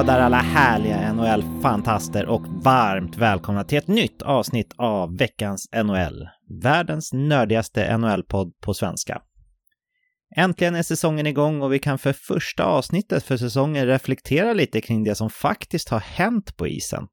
[0.00, 6.28] Hallå där alla härliga NHL-fantaster och varmt välkomna till ett nytt avsnitt av veckans NHL.
[6.62, 9.22] Världens nördigaste NHL-podd på svenska.
[10.36, 15.04] Äntligen är säsongen igång och vi kan för första avsnittet för säsongen reflektera lite kring
[15.04, 17.06] det som faktiskt har hänt på isen.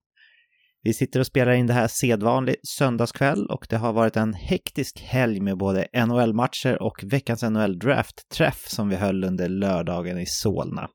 [0.83, 5.01] Vi sitter och spelar in det här sedvanlig söndagskväll och det har varit en hektisk
[5.01, 10.89] helg med både NHL-matcher och veckans NHL-draft-träff som vi höll under lördagen i Solna.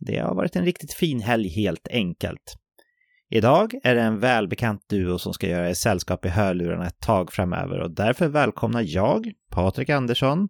[0.00, 2.54] Det har varit en riktigt fin helg helt enkelt.
[3.30, 7.32] Idag är det en välbekant duo som ska göra er sällskap i hörlurarna ett tag
[7.32, 10.48] framöver och därför välkomnar jag, Patrik Andersson,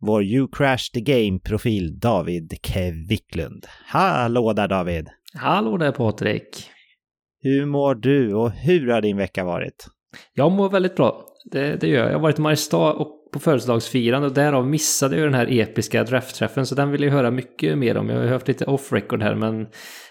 [0.00, 3.66] vår You Crash the Game-profil David Kevicklund.
[3.84, 5.08] Hallå där David!
[5.34, 6.70] Hallå där Patrik!
[7.40, 9.86] Hur mår du och hur har din vecka varit?
[10.34, 11.24] Jag mår väldigt bra.
[11.44, 12.08] Det, det gör jag.
[12.08, 16.04] Jag har varit i Mariestad och på födelsedagsfirande och därav missade jag den här episka
[16.04, 18.08] draftträffen så den vill jag höra mycket mer om.
[18.08, 19.66] Jag har hört lite off record här men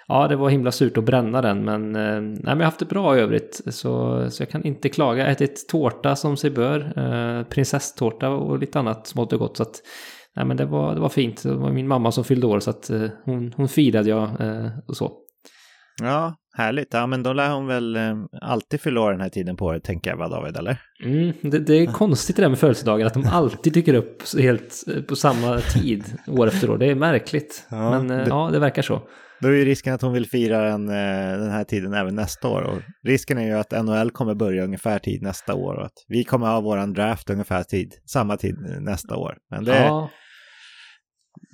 [0.07, 2.79] ja, det var himla surt att bränna den men, eh, nej, men jag har haft
[2.79, 5.19] det bra i övrigt så, så jag kan inte klaga.
[5.19, 9.57] Jag har ätit tårta som sig bör, eh, prinsesstårta och lite annat smått och gott
[9.57, 9.81] så att
[10.35, 11.43] nej, men det var, det var fint.
[11.43, 14.67] Det var min mamma som fyllde år så att eh, hon, hon firade jag eh,
[14.87, 15.11] och så.
[16.01, 16.93] Ja, härligt.
[16.93, 19.83] Ja, men då lär hon väl eh, alltid fylla år den här tiden på året,
[19.83, 20.81] tänker jag, va David, eller?
[21.03, 24.83] Mm, det, det, är konstigt det där med födelsedagar, att de alltid dyker upp helt
[24.87, 26.77] eh, på samma tid år efter år.
[26.77, 29.01] Det är märkligt, ja, men eh, det, ja, det verkar så.
[29.41, 32.61] Då är ju risken att hon vill fira den, den här tiden även nästa år.
[32.61, 36.23] Och risken är ju att NHL kommer börja ungefär tid nästa år och att vi
[36.23, 39.37] kommer ha våran draft ungefär tid, samma tid nästa år.
[39.51, 40.09] Men det är ja.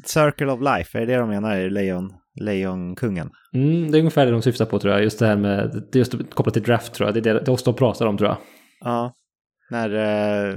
[0.06, 2.14] Circle of Life, är det det de menar i Lejon?
[2.42, 3.30] Lejonkungen.
[3.54, 5.04] Mm, det är ungefär det de syftar på tror jag.
[5.04, 7.14] Just det här med, det är just kopplat till draft tror jag.
[7.14, 8.38] Det är det, det de pratar om tror jag.
[8.80, 9.14] Ja,
[9.70, 10.56] när eh,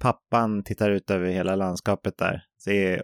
[0.00, 2.42] pappan tittar ut över hela landskapet där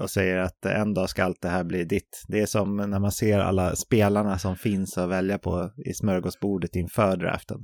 [0.00, 2.24] och säger att en dag ska allt det här bli ditt.
[2.28, 6.76] Det är som när man ser alla spelarna som finns att välja på i smörgåsbordet
[6.76, 7.58] inför draften.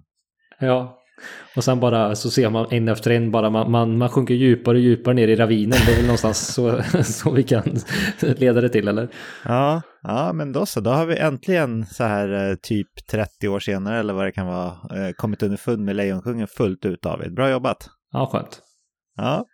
[0.59, 1.03] Ja,
[1.57, 4.77] och sen bara så ser man en efter en bara man, man, man sjunker djupare
[4.77, 5.79] och djupare ner i ravinen.
[5.87, 7.63] Det är väl någonstans så, så vi kan
[8.21, 9.09] leda det till eller?
[9.45, 10.81] Ja, ja men då så.
[10.81, 14.47] Då har vi äntligen så här eh, typ 30 år senare eller vad det kan
[14.47, 17.35] vara eh, kommit underfund med Lejonkungen fullt ut David.
[17.35, 17.89] Bra jobbat.
[18.13, 18.61] Ja, skönt.
[19.17, 19.47] Ja.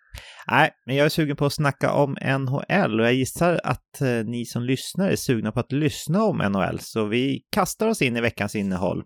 [0.51, 4.25] Nej, men jag är sugen på att snacka om NHL och jag gissar att eh,
[4.25, 8.17] ni som lyssnar är sugna på att lyssna om NHL så vi kastar oss in
[8.17, 9.03] i veckans innehåll.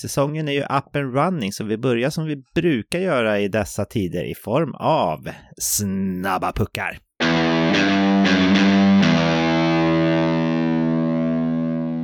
[0.00, 3.84] Säsongen är ju up and running så vi börjar som vi brukar göra i dessa
[3.84, 6.98] tider i form av snabba puckar.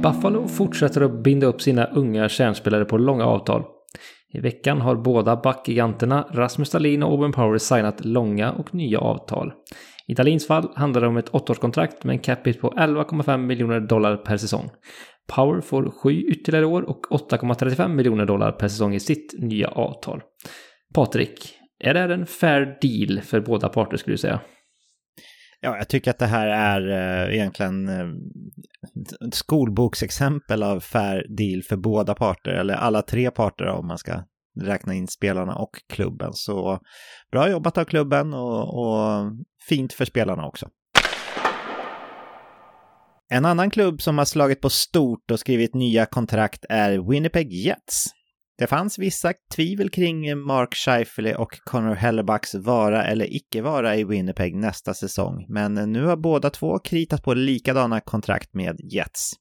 [0.02, 3.64] Buffalo fortsätter att binda upp sina unga kärnspelare på långa avtal.
[4.32, 9.52] I veckan har båda backgiganterna Rasmus Dahlin och Owen Power signat långa och nya avtal.
[10.06, 14.16] I Dahlins fall handlar det om ett åttaårskontrakt med en capita på 11,5 miljoner dollar
[14.16, 14.70] per säsong.
[15.28, 20.22] Power får 7 ytterligare år och 8,35 miljoner dollar per säsong i sitt nya avtal.
[20.94, 24.40] Patrik, är det här en fair deal för båda parter skulle du säga?
[25.60, 26.88] Ja, jag tycker att det här är
[27.26, 28.06] eh, egentligen eh,
[29.28, 34.24] ett skolboksexempel av fair deal för båda parter, eller alla tre parter om man ska
[34.60, 36.30] räkna in spelarna och klubben.
[36.32, 36.78] Så
[37.32, 39.32] bra jobbat av klubben och, och
[39.68, 40.68] fint för spelarna också.
[43.34, 48.04] En annan klubb som har slagit på stort och skrivit nya kontrakt är Winnipeg Jets.
[48.58, 54.04] Det fanns vissa tvivel kring Mark Scheifele och Connor Hellebucks vara eller icke vara i
[54.04, 59.32] Winnipeg nästa säsong, men nu har båda två kritat på likadana kontrakt med Jets.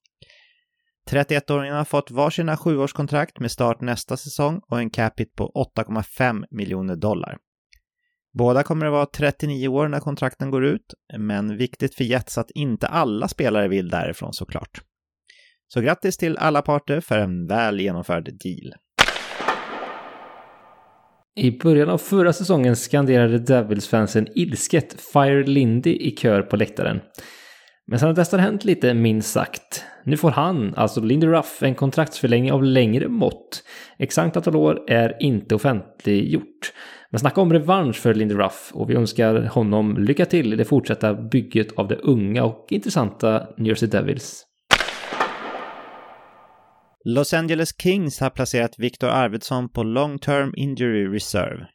[1.09, 6.95] 31-åringarna har fått varsina sjuårskontrakt med start nästa säsong och en capita på 8,5 miljoner
[6.95, 7.37] dollar.
[8.33, 12.51] Båda kommer att vara 39 år när kontrakten går ut, men viktigt för Jets att
[12.51, 14.81] inte alla spelare vill därifrån såklart.
[15.73, 18.73] Så grattis till alla parter för en väl genomförd deal.
[21.35, 27.01] I början av förra säsongen skanderade Devils-fansen ilsket Fire Lindy i kör på läktaren.
[27.91, 29.83] Men sen dess har det hänt lite minst sagt.
[30.03, 33.63] Nu får han, alltså Lindy Ruff, en kontraktsförlängning av längre mått.
[33.97, 36.73] Exakt antal år är inte offentliggjort.
[37.09, 40.65] Men snacka om revansch för Lindy Ruff och vi önskar honom lycka till i det
[40.65, 44.43] fortsatta bygget av det unga och intressanta New Jersey Devils.
[47.05, 51.67] Los Angeles Kings har placerat Victor Arvidsson på Long Term Injury Reserve.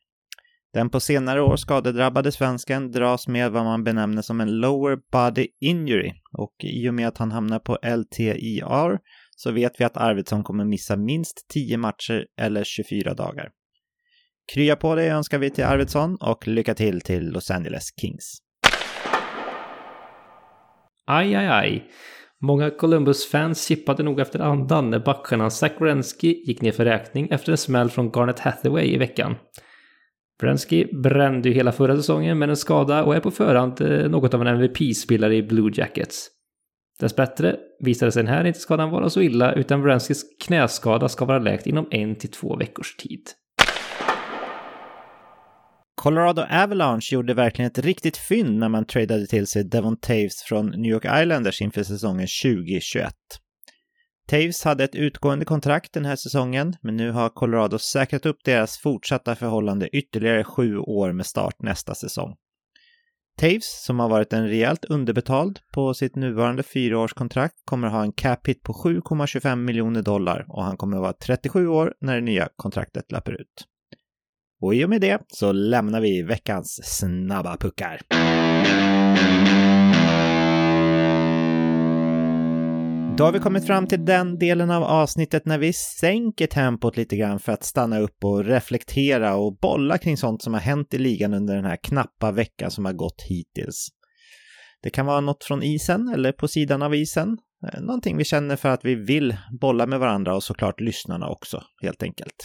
[0.76, 5.46] Den på senare år skadedrabbade svensken dras med vad man benämner som en lower body
[5.60, 8.98] injury och i och med att han hamnar på LTIR
[9.36, 13.48] så vet vi att Arvidsson kommer missa minst 10 matcher eller 24 dagar.
[14.54, 18.38] Krya på dig önskar vi till Arvidsson och lycka till till Los Angeles Kings.
[21.06, 21.90] Aj, aj, aj.
[22.40, 27.52] Många Columbus-fans chippade nog efter andan när backstjärnan Zach Wrenski gick ner för räkning efter
[27.52, 29.36] en smäll från Garnet Hathaway i veckan.
[30.40, 34.34] Brensky brände ju hela förra säsongen med en skada och är på förhand eh, något
[34.34, 36.28] av en MVP-spelare i Blue Jackets.
[37.00, 41.38] Dessbättre visade sig den här inte skadan vara så illa utan Vrenskys knäskada ska vara
[41.38, 43.22] läkt inom en till två veckors tid.
[45.94, 50.66] Colorado Avalanche gjorde verkligen ett riktigt fynd när man tradade till sig Devon Taves från
[50.66, 53.14] New York Islanders inför säsongen 2021.
[54.28, 58.78] Taves hade ett utgående kontrakt den här säsongen, men nu har Colorado säkrat upp deras
[58.78, 62.34] fortsatta förhållande ytterligare sju år med start nästa säsong.
[63.40, 68.48] Taves, som har varit en rejält underbetald på sitt nuvarande fyraårskontrakt, kommer ha en cap
[68.48, 73.12] hit på 7,25 miljoner dollar och han kommer vara 37 år när det nya kontraktet
[73.12, 73.66] löper ut.
[74.62, 78.00] Och i och med det så lämnar vi veckans snabba puckar.
[83.18, 87.16] Då har vi kommit fram till den delen av avsnittet när vi sänker tempot lite
[87.16, 90.98] grann för att stanna upp och reflektera och bolla kring sånt som har hänt i
[90.98, 93.88] ligan under den här knappa veckan som har gått hittills.
[94.82, 97.38] Det kan vara något från isen eller på sidan av isen.
[97.72, 101.62] Eh, någonting vi känner för att vi vill bolla med varandra och såklart lyssnarna också,
[101.82, 102.44] helt enkelt.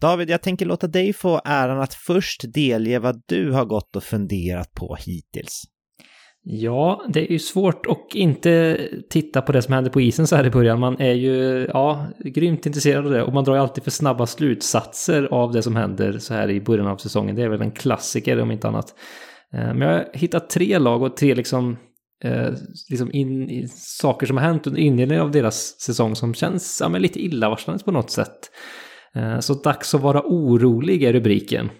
[0.00, 4.04] David, jag tänker låta dig få äran att först delge vad du har gått och
[4.04, 5.62] funderat på hittills.
[6.42, 8.80] Ja, det är ju svårt att inte
[9.10, 10.80] titta på det som händer på isen så här i början.
[10.80, 14.26] Man är ju ja, grymt intresserad av det och man drar ju alltid för snabba
[14.26, 17.36] slutsatser av det som händer så här i början av säsongen.
[17.36, 18.94] Det är väl en klassiker om inte annat.
[19.54, 21.76] Eh, men jag har hittat tre lag och tre liksom,
[22.24, 22.48] eh,
[22.90, 27.02] liksom in, saker som har hänt under inledningen av deras säsong som känns ja, men
[27.02, 28.50] lite illavarslande på något sätt.
[29.14, 31.70] Eh, så dags att vara orolig är rubriken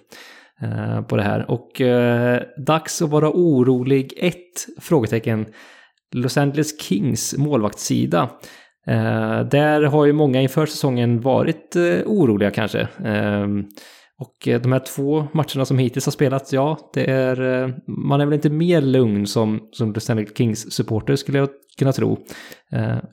[0.62, 1.50] Eh, på det här.
[1.50, 5.46] Och eh, dags att vara orolig, ett frågetecken,
[6.12, 8.31] Los Angeles Kings målvaktssida.
[8.87, 12.88] Eh, där har ju många inför säsongen varit eh, oroliga kanske.
[13.05, 13.64] Ehm,
[14.19, 18.34] och de här två matcherna som hittills har spelats, ja, det är, man är väl
[18.34, 22.19] inte mer lugn som, som Los Angeles Kings supporter skulle jag kunna tro.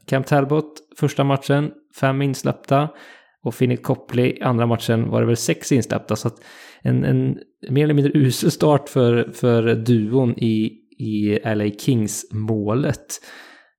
[0.07, 2.89] Camp Talbot, första matchen, fem insläppta.
[3.43, 6.15] Och Finnick Copley, andra matchen var det väl sex insläppta.
[6.15, 6.39] Så att
[6.85, 7.37] en, en
[7.69, 13.05] mer eller mindre usel start för, för duon i, i LA Kings-målet.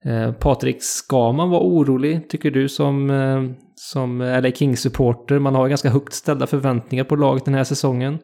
[0.05, 3.43] Eh, Patrik, ska man vara orolig, tycker du, som, eh,
[3.75, 5.39] som LA Kings-supporter?
[5.39, 8.19] Man har ganska högt ställda förväntningar på laget den här säsongen.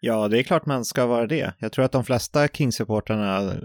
[0.00, 1.54] Ja, det är klart man ska vara det.
[1.58, 3.60] Jag tror att de flesta Kings-supportrarna,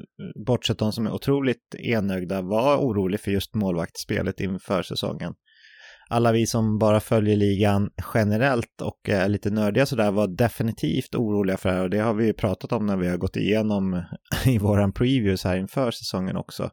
[0.46, 5.34] bortsett de som är otroligt enögda, var oroliga för just målvaktsspelet inför säsongen
[6.10, 11.58] alla vi som bara följer ligan generellt och är lite nördiga sådär var definitivt oroliga
[11.58, 14.04] för det här och det har vi ju pratat om när vi har gått igenom
[14.46, 16.70] i våran previews här inför säsongen också.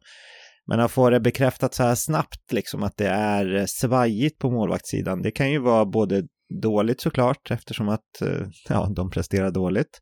[0.69, 5.21] Men att få det bekräftat så här snabbt liksom att det är svajigt på målvaktssidan,
[5.21, 6.23] det kan ju vara både
[6.61, 10.01] dåligt såklart eftersom att eh, ja, de presterar dåligt.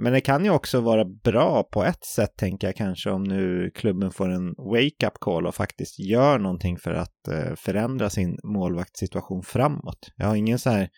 [0.00, 3.70] Men det kan ju också vara bra på ett sätt, tänker jag kanske, om nu
[3.74, 9.42] klubben får en wake-up call och faktiskt gör någonting för att eh, förändra sin målvaktssituation
[9.42, 10.10] framåt.
[10.16, 10.88] Jag har ingen så här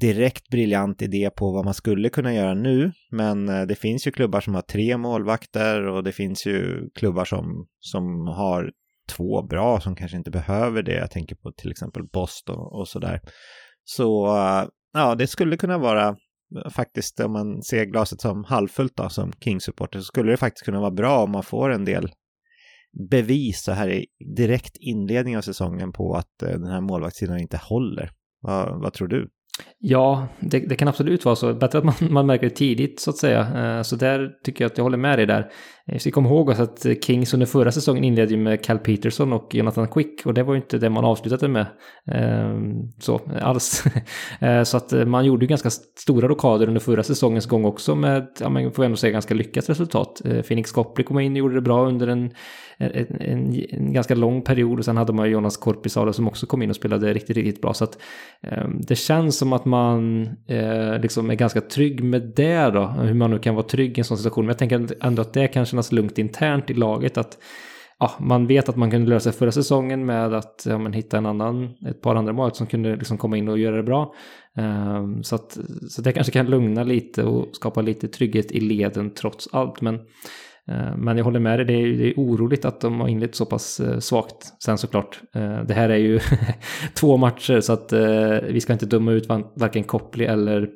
[0.00, 4.10] direkt briljant idé på vad man skulle kunna göra nu, men eh, det finns ju
[4.10, 8.70] klubbar som har tre målvakter och det finns ju klubbar som, som har
[9.16, 10.94] två bra som kanske inte behöver det.
[10.94, 13.20] Jag tänker på till exempel Boston och sådär.
[13.84, 16.16] Så eh, ja, det skulle kunna vara
[16.70, 20.80] faktiskt om man ser glaset som halvfullt då, som King-supporter så skulle det faktiskt kunna
[20.80, 22.10] vara bra om man får en del
[23.10, 24.06] bevis så här i
[24.36, 28.10] direkt inledning av säsongen på att eh, den här målvaktssidan inte håller.
[28.40, 29.28] Vad, vad tror du?
[29.78, 31.54] Ja, det, det, kan absolut vara så.
[31.54, 33.40] Bättre att man, man märker det tidigt så att säga.
[33.76, 35.52] Eh, så där tycker jag att jag håller med dig där.
[35.86, 39.54] Eh, vi ska komma ihåg att Kings under förra säsongen inledde med Cal Peterson och
[39.54, 41.66] Jonathan Quick och det var ju inte det man avslutade med
[42.06, 43.84] ehm, så alls.
[44.40, 47.94] Eh, så att eh, man gjorde ju ganska stora rockader under förra säsongens gång också
[47.94, 50.22] med, ja men får ändå säga ganska lyckat resultat.
[50.48, 52.30] Phoenix Copley kom in och gjorde det bra under en,
[52.78, 56.46] en, en, en ganska lång period och sen hade man ju Jonas Korpisalo som också
[56.46, 57.74] kom in och spelade riktigt, riktigt bra.
[57.74, 57.98] Så att
[58.42, 60.28] ehm, det känns som att man
[61.00, 64.04] liksom är ganska trygg med det då, hur man nu kan vara trygg i en
[64.04, 64.44] sån situation.
[64.44, 67.18] Men jag tänker ändå att det kanske kännas lugnt internt i laget.
[67.18, 67.38] att
[68.02, 71.26] ja, Man vet att man kunde lösa förra säsongen med att ja, men hitta en
[71.26, 74.14] annan, ett par andra mål som kunde liksom komma in och göra det bra.
[74.58, 79.14] Um, så, att, så det kanske kan lugna lite och skapa lite trygghet i leden
[79.14, 79.80] trots allt.
[79.80, 79.94] Men,
[80.70, 83.34] uh, men jag håller med dig, det är, det är oroligt att de har inlett
[83.34, 84.62] så pass uh, svagt.
[84.64, 86.20] Sen såklart, uh, det här är ju
[86.94, 87.92] två matcher så att
[88.48, 90.68] vi ska inte döma ut varken Copley eller,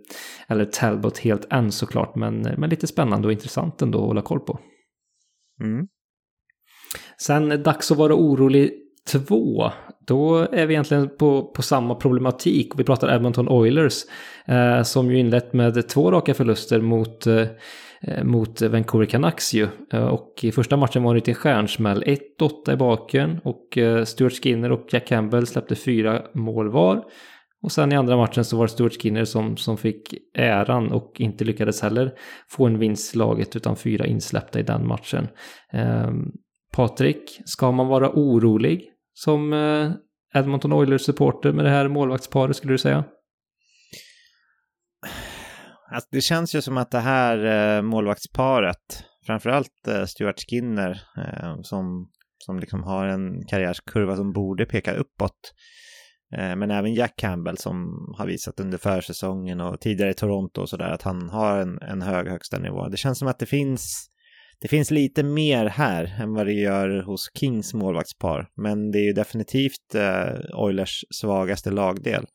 [0.49, 2.17] eller Talbot helt än såklart.
[2.17, 4.59] Men, men lite spännande och intressant ändå att hålla koll på.
[5.61, 5.87] Mm.
[7.21, 8.73] Sen dags att vara orolig
[9.09, 9.71] två.
[10.07, 12.73] Då är vi egentligen på, på samma problematik.
[12.77, 14.03] Vi pratar Edmonton Oilers
[14.47, 17.47] eh, som ju inlett med två raka förluster mot eh,
[18.25, 19.69] mot Vancouver Canucks ju.
[19.93, 22.05] Eh, och i första matchen var det lite stjärnsmäll.
[22.05, 27.05] 1-8 i baken och eh, Stuart Skinner och Jack Campbell släppte fyra mål var.
[27.63, 31.13] Och sen i andra matchen så var det Stuart Skinner som, som fick äran och
[31.19, 32.13] inte lyckades heller
[32.49, 35.29] få en vinst slaget laget utan fyra insläppta i den matchen.
[35.73, 36.11] Eh,
[36.73, 39.91] Patrik, ska man vara orolig som eh,
[40.35, 43.05] Edmonton Oilers-supporter med det här målvaktsparet skulle du säga?
[45.91, 47.45] Alltså, det känns ju som att det här
[47.77, 54.67] eh, målvaktsparet, framförallt eh, Stuart Skinner, eh, som, som liksom har en karriärskurva som borde
[54.67, 55.86] peka uppåt, eh,
[56.33, 60.69] Eh, men även Jack Campbell som har visat under försäsongen och tidigare i Toronto och
[60.69, 62.89] sådär att han har en, en hög högsta nivå.
[62.89, 64.11] Det känns som att det finns
[64.61, 69.05] det finns lite mer här än vad det gör hos Kings målvaktspar, men det är
[69.05, 72.27] ju definitivt eh, Oilers svagaste lagdel.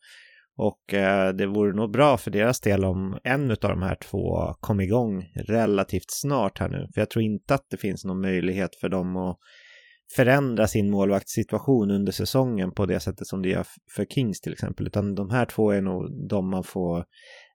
[0.56, 4.54] Och eh, det vore nog bra för deras del om en av de här två
[4.60, 6.88] kom igång relativt snart här nu.
[6.94, 9.38] För jag tror inte att det finns någon möjlighet för dem att
[10.16, 13.66] förändra sin målvaktssituation under säsongen på det sättet som det gör
[13.96, 14.86] för Kings till exempel.
[14.86, 17.04] Utan de här två är nog de man får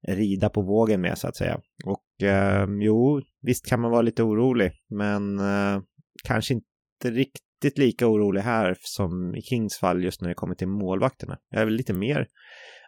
[0.08, 1.60] rida på vågen med så att säga.
[1.86, 5.82] Och eh, jo, visst kan man vara lite orolig, men eh,
[6.24, 10.68] kanske inte riktigt lika orolig här som i Kings fall just när det kommer till
[10.68, 11.38] målvakterna.
[11.50, 12.28] Jag är väl lite mer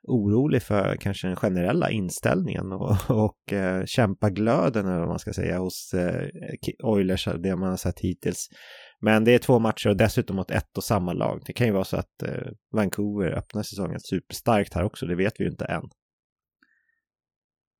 [0.03, 5.57] orolig för kanske den generella inställningen och, och eh, kämpaglöden eller vad man ska säga
[5.57, 6.27] hos eh,
[6.83, 8.49] Oilers, det man har sett hittills.
[9.01, 11.41] Men det är två matcher och dessutom mot ett och samma lag.
[11.45, 15.33] Det kan ju vara så att eh, Vancouver öppnar säsongen superstarkt här också, det vet
[15.39, 15.83] vi ju inte än.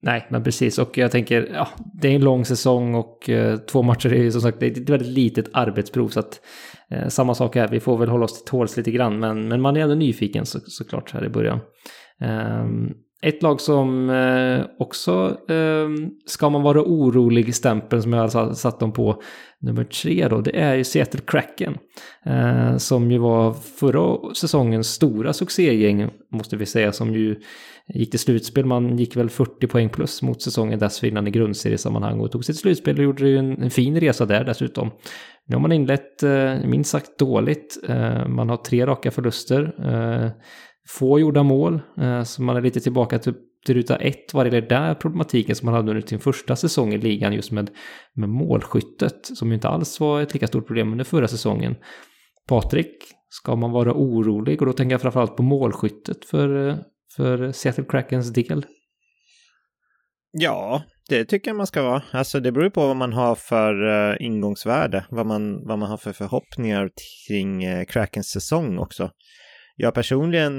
[0.02, 0.78] Nej, men precis.
[0.78, 1.68] Och jag tänker, ja,
[2.02, 4.72] det är en lång säsong och eh, två matcher är ju som sagt det är
[4.72, 6.08] ett väldigt litet arbetsprov.
[6.08, 6.42] Så att
[6.90, 9.20] eh, samma sak här, vi får väl hålla oss till tåls lite grann.
[9.20, 11.60] Men, men man är ändå nyfiken så, såklart här i början.
[12.22, 15.90] Um, ett lag som eh, också eh,
[16.26, 19.22] ska man vara orolig i stämpeln som jag alltså har satt dem på
[19.62, 21.78] nummer tre då, det är ju Seattle Kraken.
[22.26, 27.36] Eh, som ju var förra säsongens stora succégäng, måste vi säga, som ju
[27.94, 28.66] gick till slutspel.
[28.66, 32.98] Man gick väl 40 poäng plus mot säsongen dessförinnan i grundseriesammanhang och tog sitt slutspel
[32.98, 34.92] och gjorde ju en, en fin resa där dessutom.
[35.46, 37.78] Nu har man inlett eh, minst sagt dåligt.
[37.88, 39.74] Eh, man har tre raka förluster.
[39.80, 40.32] Eh,
[40.90, 43.34] Få gjorda mål, eh, så man är lite tillbaka till,
[43.66, 46.94] till ruta ett vad det gäller där problematiken som man hade under sin första säsong
[46.94, 47.70] i ligan just med,
[48.14, 51.76] med målskyttet, som ju inte alls var ett lika stort problem under förra säsongen.
[52.48, 52.96] Patrik,
[53.30, 54.62] ska man vara orolig?
[54.62, 56.76] Och då tänker jag framförallt på målskyttet för, eh,
[57.16, 58.66] för Seattle Krakens del.
[60.32, 62.04] Ja, det tycker jag man ska vara.
[62.12, 65.98] Alltså det beror på vad man har för uh, ingångsvärde, vad man, vad man har
[65.98, 66.90] för förhoppningar
[67.28, 69.12] kring uh, Krakens säsong också.
[69.82, 70.54] Jag personligen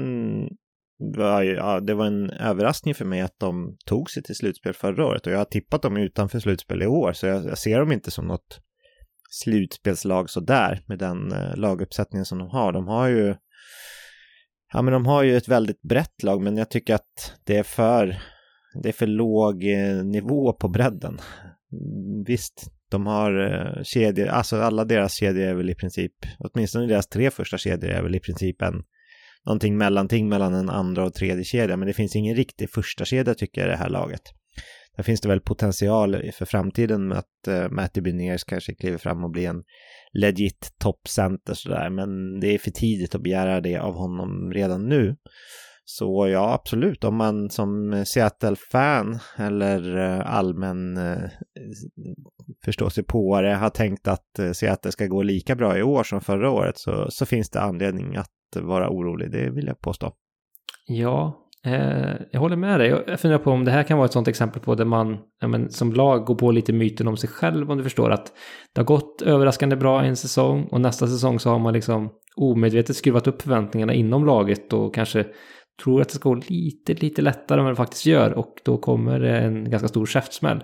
[1.17, 5.05] var, ja, det var en överraskning för mig att de tog sig till slutspel förra
[5.05, 7.91] året och jag har tippat dem utanför slutspel i år så jag, jag ser dem
[7.91, 8.59] inte som något
[9.29, 12.71] slutspelslag sådär med den eh, laguppsättningen som de har.
[12.71, 13.35] De har ju
[14.73, 17.63] Ja men de har ju ett väldigt brett lag men jag tycker att det är
[17.63, 18.17] för
[18.83, 21.17] det är för låg eh, nivå på bredden.
[22.25, 27.07] Visst, de har eh, kedjor, alltså alla deras kedjor är väl i princip, åtminstone deras
[27.07, 28.83] tre första kedjor är väl i princip en
[29.45, 33.33] någonting mellanting mellan en andra och tredje kedja, men det finns ingen riktig första kedja
[33.33, 34.21] tycker jag i det här laget.
[34.95, 38.97] Där finns det väl potential för framtiden med att eh, uh, Matty Beniers kanske kliver
[38.97, 39.63] fram och blir en
[40.13, 45.15] legit toppcenter sådär, men det är för tidigt att begära det av honom redan nu.
[45.85, 51.29] Så ja, absolut, om man som Seattle-fan eller eh, allmän uh,
[52.65, 57.11] förståsigpåare har tänkt att Seattle ska gå lika bra i år som förra året så,
[57.11, 60.11] så finns det anledning att vara orolig, det vill jag påstå.
[60.87, 62.89] Ja, eh, jag håller med dig.
[63.07, 65.47] Jag funderar på om det här kan vara ett sånt exempel på där man ja,
[65.47, 68.31] men, som lag går på lite myten om sig själv, om du förstår att
[68.73, 72.95] det har gått överraskande bra en säsong och nästa säsong så har man liksom omedvetet
[72.95, 75.25] skruvat upp förväntningarna inom laget och kanske
[75.83, 78.77] tror att det ska gå lite, lite lättare än vad det faktiskt gör och då
[78.77, 80.63] kommer det en ganska stor käftsmäll.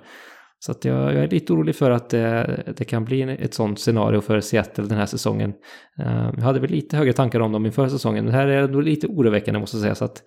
[0.60, 3.80] Så att jag, jag, är lite orolig för att det, det, kan bli ett sånt
[3.80, 5.54] scenario för Seattle den här säsongen.
[6.00, 8.26] Eh, jag hade väl lite högre tankar om dem inför säsongen.
[8.26, 9.96] men här är nog lite oroväckande måste jag säga.
[9.96, 10.24] Så att,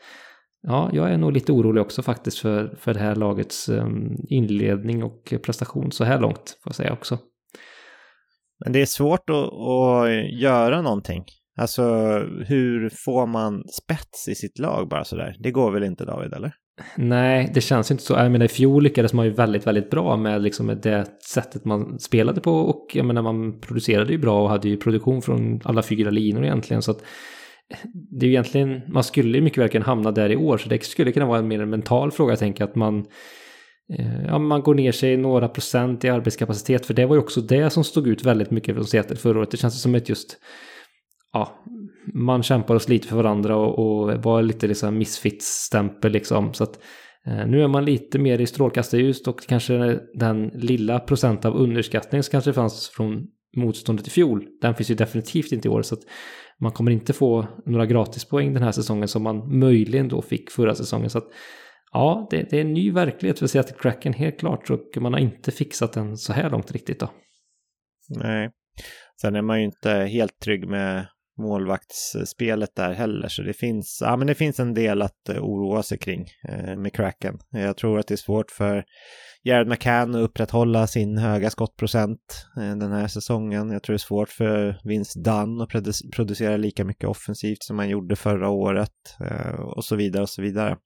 [0.62, 5.02] ja, jag är nog lite orolig också faktiskt för, för det här lagets ehm, inledning
[5.02, 7.18] och prestation så här långt, får jag säga också.
[8.64, 11.24] Men det är svårt att, att göra någonting.
[11.60, 11.84] Alltså
[12.46, 15.36] hur får man spets i sitt lag bara sådär?
[15.38, 16.52] Det går väl inte David, eller?
[16.96, 18.14] Nej, det känns inte så.
[18.14, 21.98] Jag menar, i fjol lyckades man ju väldigt, väldigt bra med liksom det sättet man
[21.98, 25.82] spelade på och jag menar, man producerade ju bra och hade ju produktion från alla
[25.82, 26.82] fyra linor egentligen.
[26.82, 27.02] Så att
[27.70, 30.58] eh, det är ju egentligen, man skulle ju mycket väl kunna hamna där i år,
[30.58, 33.06] så det skulle kunna vara en mer mental fråga, jag tänker att man
[33.98, 37.40] eh, Ja, man går ner sig några procent i arbetskapacitet, för det var ju också
[37.40, 39.50] det som stod ut väldigt mycket från Seattle förra året.
[39.50, 40.36] Det känns som ett just,
[41.32, 41.64] ja,
[42.14, 46.54] man kämpar och sliter för varandra och, och var lite liksom misfits-stämpel liksom.
[46.54, 46.80] Så att
[47.26, 52.22] eh, nu är man lite mer i strålkastarljus och kanske den lilla procent av underskattning
[52.22, 53.26] som kanske fanns från
[53.56, 55.82] motståndet i fjol, den finns ju definitivt inte i år.
[55.82, 56.02] Så att
[56.60, 60.74] man kommer inte få några gratispoäng den här säsongen som man möjligen då fick förra
[60.74, 61.10] säsongen.
[61.10, 61.28] Så att
[61.92, 65.20] ja, det, det är en ny verklighet för Seattle Kraken helt klart och man har
[65.20, 67.10] inte fixat den så här långt riktigt då.
[68.08, 68.50] Nej.
[69.20, 71.06] Sen är man ju inte helt trygg med
[71.40, 73.28] målvaktsspelet där heller.
[73.28, 76.76] Så det finns, ja, men det finns en del att eh, oroa sig kring eh,
[76.76, 77.38] med Kraken.
[77.50, 78.84] Jag tror att det är svårt för
[79.42, 83.70] Jared McCann att upprätthålla sin höga skottprocent eh, den här säsongen.
[83.70, 85.68] Jag tror det är svårt för Vince Dunn att
[86.14, 90.42] producera lika mycket offensivt som han gjorde förra året eh, och så vidare och så
[90.42, 90.76] vidare.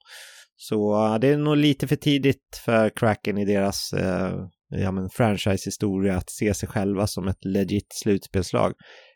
[0.56, 4.34] Så det är nog lite för tidigt för Kraken i deras eh,
[4.68, 8.72] ja, franchise-historia att se sig själva som ett legit slutspelslag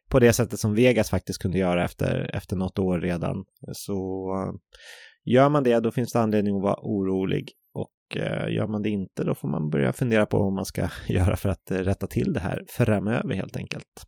[0.09, 3.45] på det sättet som Vegas faktiskt kunde göra efter, efter något år redan.
[3.73, 3.95] Så
[4.35, 4.53] eh,
[5.25, 7.51] gör man det, då finns det anledning att vara orolig.
[7.75, 10.89] Och eh, gör man det inte, då får man börja fundera på vad man ska
[11.09, 14.07] göra för att eh, rätta till det här framöver helt enkelt.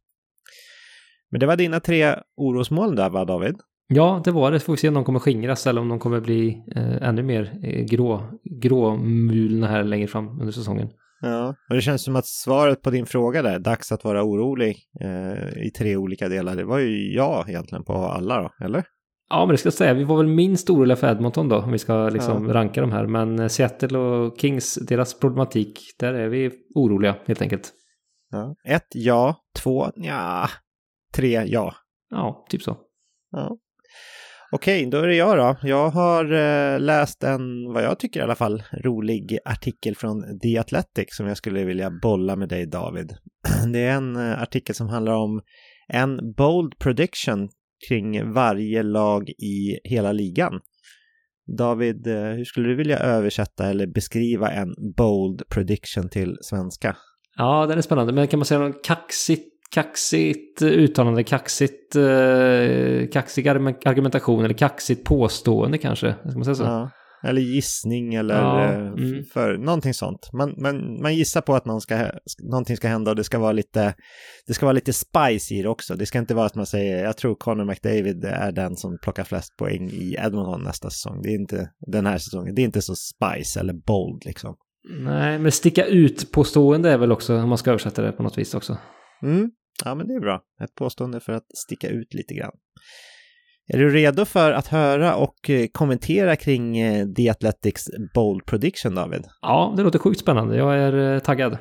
[1.31, 3.57] Men det var dina tre orosmoln där, va David?
[3.93, 4.61] Ja, det var det.
[4.61, 7.59] Får vi se om de kommer skingras eller om de kommer bli eh, ännu mer
[7.63, 8.23] eh, grå,
[8.63, 10.89] gråmulna här längre fram under säsongen.
[11.21, 14.77] Ja, och det känns som att svaret på din fråga där, dags att vara orolig
[15.01, 18.85] eh, i tre olika delar, det var ju ja egentligen på alla då, eller?
[19.31, 21.73] Ja, men det ska jag säga, vi var väl minst oroliga för Edmonton då, om
[21.73, 22.55] vi ska liksom ja.
[22.55, 23.07] ranka de här.
[23.07, 27.73] Men eh, Seattle och Kings, deras problematik, där är vi oroliga helt enkelt.
[28.31, 28.57] Ja.
[28.65, 30.49] Ett ja, två ja,
[31.15, 31.75] tre ja.
[32.11, 32.77] Ja, typ så.
[33.31, 33.59] Ja.
[34.53, 35.57] Okej, då är det jag då.
[35.63, 40.59] Jag har eh, läst en, vad jag tycker i alla fall, rolig artikel från The
[40.59, 43.17] Athletic som jag skulle vilja bolla med dig David.
[43.73, 45.41] Det är en eh, artikel som handlar om
[45.89, 47.49] en bold prediction
[47.89, 50.61] kring varje lag i hela ligan.
[51.59, 56.97] David, eh, hur skulle du vilja översätta eller beskriva en bold prediction till svenska?
[57.37, 58.13] Ja, den är spännande.
[58.13, 65.79] Men kan man säga något kaxigt kaxigt uttalande, kaxigt, eh, kaxig argumentation eller kaxigt påstående
[65.79, 66.15] kanske.
[66.29, 66.63] Ska man säga så?
[66.63, 66.91] Ja,
[67.23, 69.25] eller gissning eller ja, eh, mm.
[69.25, 70.31] för, någonting sånt.
[70.33, 72.07] Man, man, man gissar på att någon ska,
[72.51, 73.95] någonting ska hända och det ska vara lite,
[74.47, 75.95] det ska vara lite spice i det också.
[75.95, 79.25] Det ska inte vara att man säger, jag tror Conor McDavid är den som plockar
[79.25, 81.23] flest poäng i Edmonton nästa säsong.
[81.23, 84.55] Det är inte den här säsongen, det är inte så spice eller bold liksom.
[85.05, 88.39] Nej, men sticka ut påstående är väl också, om man ska översätta det på något
[88.39, 88.77] vis också.
[89.23, 89.51] Mm.
[89.85, 90.43] Ja, men det är bra.
[90.65, 92.53] Ett påstående för att sticka ut lite grann.
[93.73, 98.95] Är du redo för att höra och eh, kommentera kring eh, The Athletics Bold Prediction,
[98.95, 99.25] David?
[99.43, 100.57] Ja, det låter sjukt spännande.
[100.57, 101.59] Jag är eh, taggad.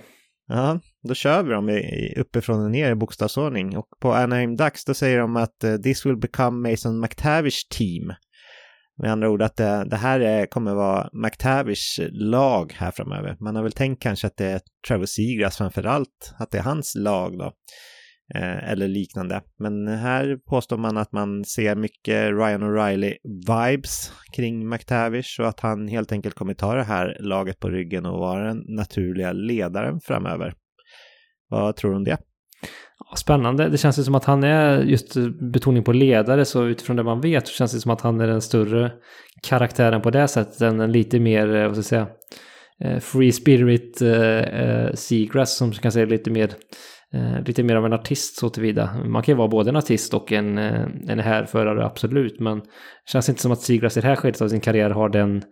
[0.47, 1.81] Ja, då kör vi dem
[2.17, 3.77] uppifrån och ner i bokstavsordning.
[3.77, 8.13] Och på Anaheim Ducks då säger de att this will become Mason McTavish team.
[9.01, 13.37] Med andra ord att det, det här är, kommer vara McTavish lag här framöver.
[13.39, 16.63] Man har väl tänkt kanske att det är Trevor Seagrass framför allt, att det är
[16.63, 17.53] hans lag då.
[18.35, 19.41] Eh, eller liknande.
[19.59, 25.87] Men här påstår man att man ser mycket Ryan O'Reilly-vibes kring McTavish och att han
[25.87, 30.53] helt enkelt kommer ta det här laget på ryggen och vara den naturliga ledaren framöver.
[31.49, 32.17] Vad tror du om det?
[33.15, 33.69] Spännande.
[33.69, 35.17] Det känns ju som att han är just
[35.53, 38.27] betoning på ledare, så utifrån det man vet så känns det som att han är
[38.27, 38.91] den större
[39.43, 42.07] karaktären på det sättet än en lite mer, eh, vad ska jag säga,
[42.83, 46.49] eh, free spirit eh, Seagrass som kan säga lite mer
[47.13, 49.03] eh, lite mer av en artist så tillvida.
[49.05, 52.39] Man kan ju vara både en artist och en, eh, en härförare, absolut.
[52.39, 55.09] Men det känns inte som att Seagrass i det här skedet av sin karriär har
[55.09, 55.43] den,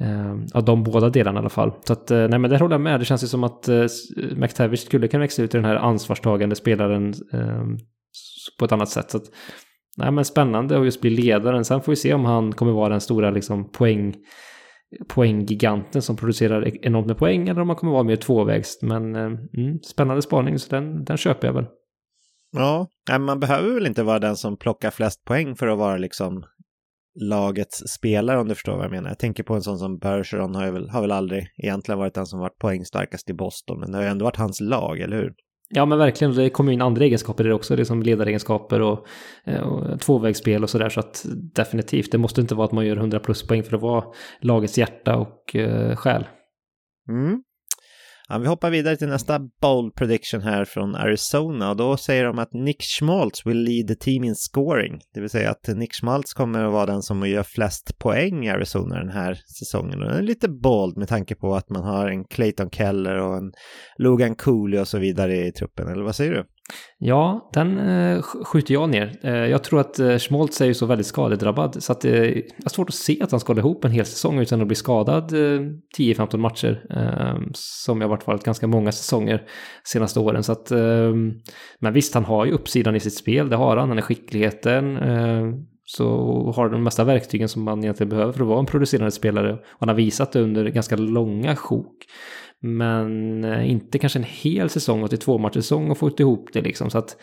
[0.00, 1.72] eh, av de båda delarna i alla fall.
[1.84, 3.00] Så att, eh, nej men där håller jag med.
[3.00, 3.86] Det känns ju som att eh,
[4.36, 7.64] McTavish skulle kunna växa ut i den här ansvarstagande spelaren eh,
[8.58, 9.10] på ett annat sätt.
[9.10, 9.24] Så att,
[9.96, 11.64] nej men spännande att just bli ledaren.
[11.64, 14.14] Sen får vi se om han kommer vara den stora liksom, poäng
[15.08, 18.82] poänggiganten som producerar e- enormt med poäng eller om man kommer vara mer tvåvägs.
[18.82, 19.22] Men eh,
[19.56, 21.66] mm, spännande spaning så den, den köper jag väl.
[22.52, 22.86] Ja,
[23.18, 26.44] man behöver väl inte vara den som plockar flest poäng för att vara liksom
[27.20, 29.08] lagets spelare om du förstår vad jag menar.
[29.08, 32.26] Jag tänker på en sån som Bergeron har, väl, har väl aldrig egentligen varit den
[32.26, 35.34] som varit poängstarkast i Boston, men det har ju ändå varit hans lag, eller hur?
[35.70, 38.80] Ja men verkligen, det kommer in andra egenskaper i det också, det är som ledaregenskaper
[38.80, 39.06] och,
[39.44, 40.88] eh, och tvåvägsspel och sådär.
[40.88, 44.04] Så att definitivt, det måste inte vara att man gör 100 pluspoäng för att vara
[44.40, 46.26] lagets hjärta och eh, själ.
[47.08, 47.42] Mm.
[48.30, 52.38] Ja, vi hoppar vidare till nästa bold prediction här från Arizona och då säger de
[52.38, 55.00] att Nick Schmaltz will lead the team in scoring.
[55.14, 58.50] Det vill säga att Nick Schmaltz kommer att vara den som gör flest poäng i
[58.50, 60.02] Arizona den här säsongen.
[60.02, 63.36] Och den är lite bold med tanke på att man har en Clayton Keller och
[63.36, 63.52] en
[63.98, 66.44] Logan Cooley och så vidare i truppen, eller vad säger du?
[66.98, 69.18] Ja, den eh, skjuter jag ner.
[69.22, 72.70] Eh, jag tror att eh, är ju så väldigt skadedrabbad så att eh, jag har
[72.70, 75.32] svårt att se att han ska hålla ihop en hel säsong utan att bli skadad
[75.32, 75.60] eh,
[75.98, 76.84] 10-15 matcher.
[76.90, 79.42] Ehm, som jag varit varit ganska många säsonger
[79.84, 80.42] senaste åren.
[80.42, 81.32] Så att, ehm,
[81.80, 83.88] men visst, han har ju uppsidan i sitt spel, det har han.
[83.88, 84.96] Han är skickligheten.
[84.96, 85.52] Ehm,
[85.84, 86.06] så
[86.56, 89.52] har de mesta verktygen som man egentligen behöver för att vara en producerande spelare.
[89.52, 91.94] Och han har visat det under ganska långa sjok.
[92.62, 96.90] Men eh, inte kanske en hel säsong, 82 matcher säsong och fått ihop det liksom.
[96.90, 97.16] Så att,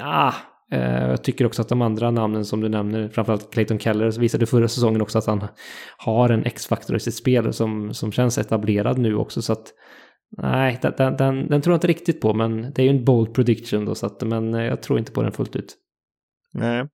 [0.00, 0.32] ah,
[0.72, 4.46] eh, jag tycker också att de andra namnen som du nämner, framförallt Clayton Keller, visade
[4.46, 5.44] förra säsongen också att han
[5.96, 9.42] har en X-faktor i sitt spel som, som känns etablerad nu också.
[9.42, 9.72] Så att
[10.36, 13.34] nej, den, den, den, tror jag inte riktigt på, men det är ju en bold
[13.34, 15.76] prediction då, så att, men eh, jag tror inte på den fullt ut.
[16.52, 16.84] Nej.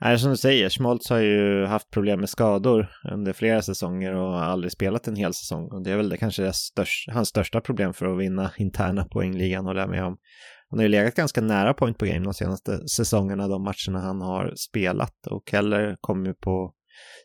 [0.00, 4.42] Nej, som du säger, Schmaltz har ju haft problem med skador under flera säsonger och
[4.42, 5.68] aldrig spelat en hel säsong.
[5.72, 9.04] Och det är väl det kanske det största, hans största problem för att vinna interna
[9.04, 10.16] poängligan, håller jag med om.
[10.70, 14.20] Han har ju legat ganska nära point per game de senaste säsongerna, de matcherna han
[14.20, 15.26] har spelat.
[15.26, 16.74] Och Keller kom ju på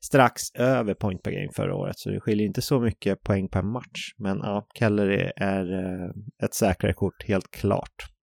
[0.01, 3.61] strax över point per game förra året, så det skiljer inte så mycket poäng per
[3.61, 4.13] match.
[4.17, 6.09] Men ja, Keller är, eh,
[6.43, 8.16] ett säkrare kort, helt klart.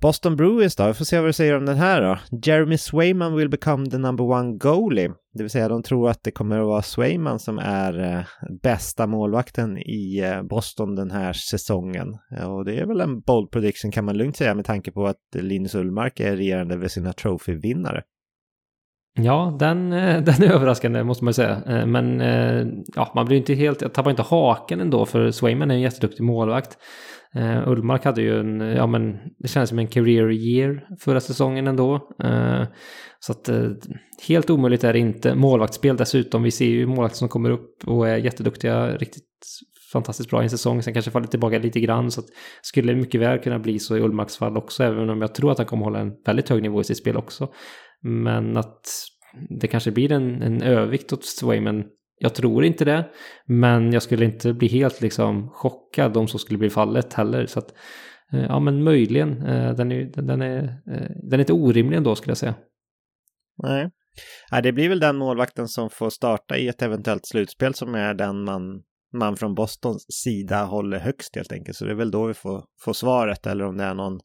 [0.00, 2.38] Boston Bruins då, vi får se vad du säger om den här då.
[2.42, 5.10] Jeremy Swayman will become the number one goalie.
[5.34, 8.24] Det vill säga de tror att det kommer att vara Swayman som är eh,
[8.62, 12.08] bästa målvakten i eh, Boston den här säsongen.
[12.46, 15.16] Och det är väl en bold prediction kan man lugnt säga med tanke på att
[15.34, 18.02] Linus Ullmark är regerande vid sina trofévinnare.
[19.16, 21.62] Ja, den, eh, den är överraskande måste man säga.
[21.66, 25.70] Eh, men eh, ja, man blir inte helt, jag tappar inte haken ändå för Swayman
[25.70, 26.78] är en jätteduktig målvakt.
[27.36, 31.66] Uh, Ullmark hade ju en, ja men det känns som en career year förra säsongen
[31.66, 31.94] ändå.
[32.24, 32.64] Uh,
[33.20, 33.70] så att uh,
[34.28, 35.34] helt omöjligt är det inte.
[35.34, 39.24] Målvaktsspel dessutom, vi ser ju målvakter som kommer upp och är jätteduktiga, riktigt
[39.92, 42.10] fantastiskt bra i en säsong, sen kanske faller tillbaka lite grann.
[42.10, 42.26] Så att
[42.62, 45.58] skulle mycket väl kunna bli så i Ullmarks fall också, även om jag tror att
[45.58, 47.48] han kommer hålla en väldigt hög nivå i sitt spel också.
[48.06, 48.80] Men att
[49.60, 51.84] det kanske blir en, en övervikt åt Swayman
[52.18, 53.10] jag tror inte det,
[53.46, 57.46] men jag skulle inte bli helt liksom chockad om så skulle bli fallet heller.
[57.46, 57.74] Så att,
[58.32, 62.14] eh, ja men möjligen, eh, den är, den är, eh, den är inte orimlig ändå
[62.14, 62.54] skulle jag säga.
[63.62, 63.90] Nej.
[64.52, 68.14] Nej, det blir väl den målvakten som får starta i ett eventuellt slutspel som är
[68.14, 71.76] den man, man från Bostons sida håller högst helt enkelt.
[71.76, 74.20] Så det är väl då vi får, får svaret eller om det är någon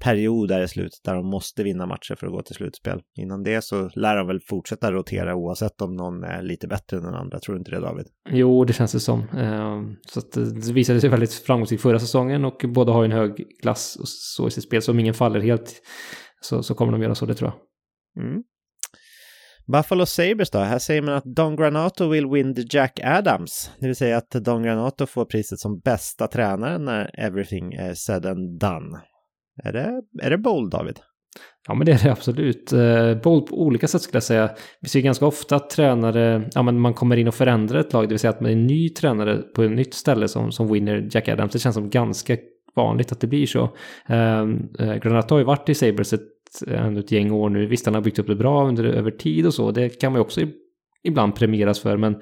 [0.00, 3.00] period där i slutet där de måste vinna matcher för att gå till slutspel.
[3.18, 7.02] Innan det så lär de väl fortsätta rotera oavsett om någon är lite bättre än
[7.02, 7.40] den andra.
[7.40, 8.06] Tror du inte det David?
[8.30, 9.28] Jo, det känns det som.
[9.28, 13.46] Ehm, så att det visade sig väldigt framgångsrikt förra säsongen och båda har en hög
[13.62, 14.82] klass och så i sitt spel.
[14.82, 15.82] Så om ingen faller helt
[16.40, 18.24] så, så kommer de göra så, det tror jag.
[18.24, 18.42] Mm.
[19.72, 20.58] Buffalo Sabres då?
[20.58, 23.70] Här säger man att Don Granato will win the Jack Adams.
[23.80, 28.26] Det vill säga att Don Granato får priset som bästa tränare när everything is said
[28.26, 29.00] and done.
[29.64, 30.98] Är det, är det bold, David?
[31.68, 32.72] Ja, men det är det absolut.
[32.72, 34.50] Eh, bold på olika sätt skulle jag säga.
[34.80, 38.04] Vi ser ganska ofta att tränare, ja men man kommer in och förändrar ett lag,
[38.04, 40.72] det vill säga att man är en ny tränare på ett nytt ställe som, som
[40.72, 41.52] winner Jack Adams.
[41.52, 42.36] Det känns som ganska
[42.76, 43.76] vanligt att det blir så.
[44.06, 46.22] Ehm, eh, har ju varit i Sabres ett,
[46.98, 47.66] ett gäng år nu.
[47.66, 49.70] Visst, han har byggt upp det bra under, över tid och så.
[49.70, 50.40] Det kan man ju också
[51.02, 52.16] ibland premieras för, men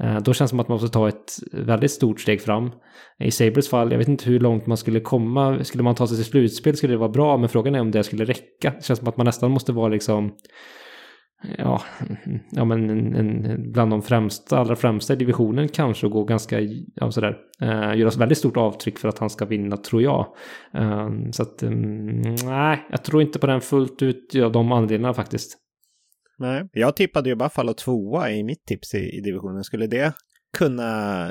[0.00, 2.70] Eh, då känns det som att man måste ta ett väldigt stort steg fram.
[3.18, 5.64] I Sabres fall, jag vet inte hur långt man skulle komma.
[5.64, 8.04] Skulle man ta sig till slutspel skulle det vara bra, men frågan är om det
[8.04, 8.70] skulle räcka.
[8.70, 10.32] Det känns som att man nästan måste vara liksom
[11.58, 11.82] ja,
[12.50, 16.60] ja men en, en, bland de främsta, allra främsta i divisionen kanske och gå ganska,
[16.94, 20.26] ja sådär, eh, göra väldigt stort avtryck för att han ska vinna tror jag.
[20.74, 25.14] Eh, så att, mm, nej, jag tror inte på den fullt ut av de anledningarna
[25.14, 25.67] faktiskt.
[26.38, 29.64] Nej, jag tippade ju Buffalo tvåa i mitt tips i, i divisionen.
[29.64, 30.12] Skulle det
[30.58, 31.30] kunna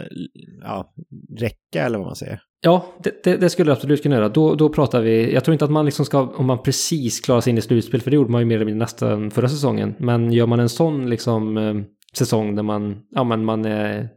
[0.62, 0.94] ja,
[1.40, 2.42] räcka eller vad man säger?
[2.62, 4.30] Ja, det, det, det, skulle det absolut kunna göra.
[4.30, 7.42] Då, då pratar vi, jag tror inte att man liksom ska, om man precis klarar
[7.42, 9.96] sig in i slutspel, för det gjorde man ju mer eller mindre nästan förra säsongen.
[10.00, 11.76] Men gör man en sån liksom eh,
[12.18, 14.10] säsong där man, ja, men man är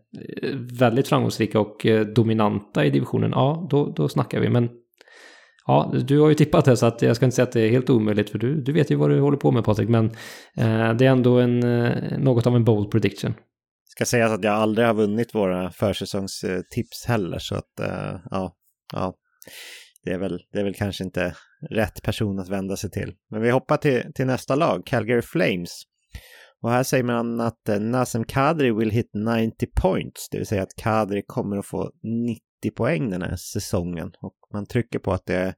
[0.43, 4.49] eh, väldigt framgångsrika och eh, dominanta i divisionen, ja, då, då snackar vi.
[4.49, 4.69] Men
[5.71, 7.71] Ja, du har ju tippat det så att jag ska inte säga att det är
[7.71, 9.89] helt omöjligt för du, du vet ju vad du håller på med Patrik.
[9.89, 10.05] Men
[10.57, 13.35] eh, det är ändå en, eh, något av en bold prediction.
[13.85, 18.55] Ska sägas att jag aldrig har vunnit våra försäsongstips heller så att eh, ja,
[18.93, 19.15] ja.
[20.05, 21.35] det är, väl, det är väl kanske inte
[21.71, 23.15] rätt person att vända sig till.
[23.31, 25.83] Men vi hoppar till, till nästa lag, Calgary Flames.
[26.63, 30.63] Och här säger man att eh, Nasem Kadri will hit 90 points, det vill säga
[30.63, 34.13] att Kadri kommer att få 90 poäng den här säsongen.
[34.21, 35.55] Och man trycker på att det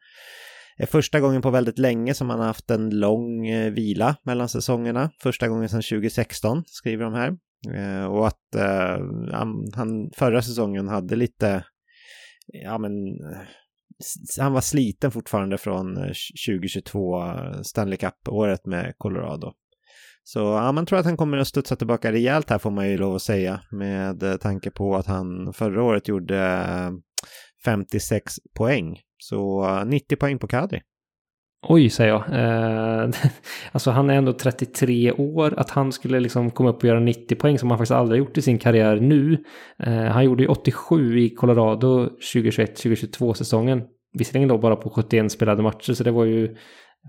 [0.77, 4.49] är första gången på väldigt länge som man har haft en lång eh, vila mellan
[4.49, 5.11] säsongerna.
[5.23, 7.37] Första gången sedan 2016, skriver de här.
[7.75, 8.99] Eh, och att eh,
[9.75, 11.65] han förra säsongen hade lite,
[12.47, 12.93] ja men,
[14.39, 15.95] han var sliten fortfarande från
[16.47, 17.23] 2022
[17.63, 19.53] Stanley Cup-året med Colorado.
[20.25, 22.99] Så ja, man tror att han kommer att studsa tillbaka rejält här får man ju
[22.99, 26.91] lov att säga med eh, tanke på att han förra året gjorde eh,
[27.65, 29.01] 56 poäng.
[29.19, 30.81] Så eh, 90 poäng på Kadri.
[31.69, 32.23] Oj, säger jag.
[32.23, 33.11] Eh,
[33.73, 35.55] alltså han är ändå 33 år.
[35.57, 38.39] Att han skulle liksom komma upp och göra 90 poäng som han faktiskt aldrig gjort
[38.39, 39.45] i sin karriär nu.
[39.79, 43.83] Eh, han gjorde ju 87 i Colorado 2021-2022 säsongen.
[44.19, 46.57] Visserligen då bara på 71 spelade matcher, så det var ju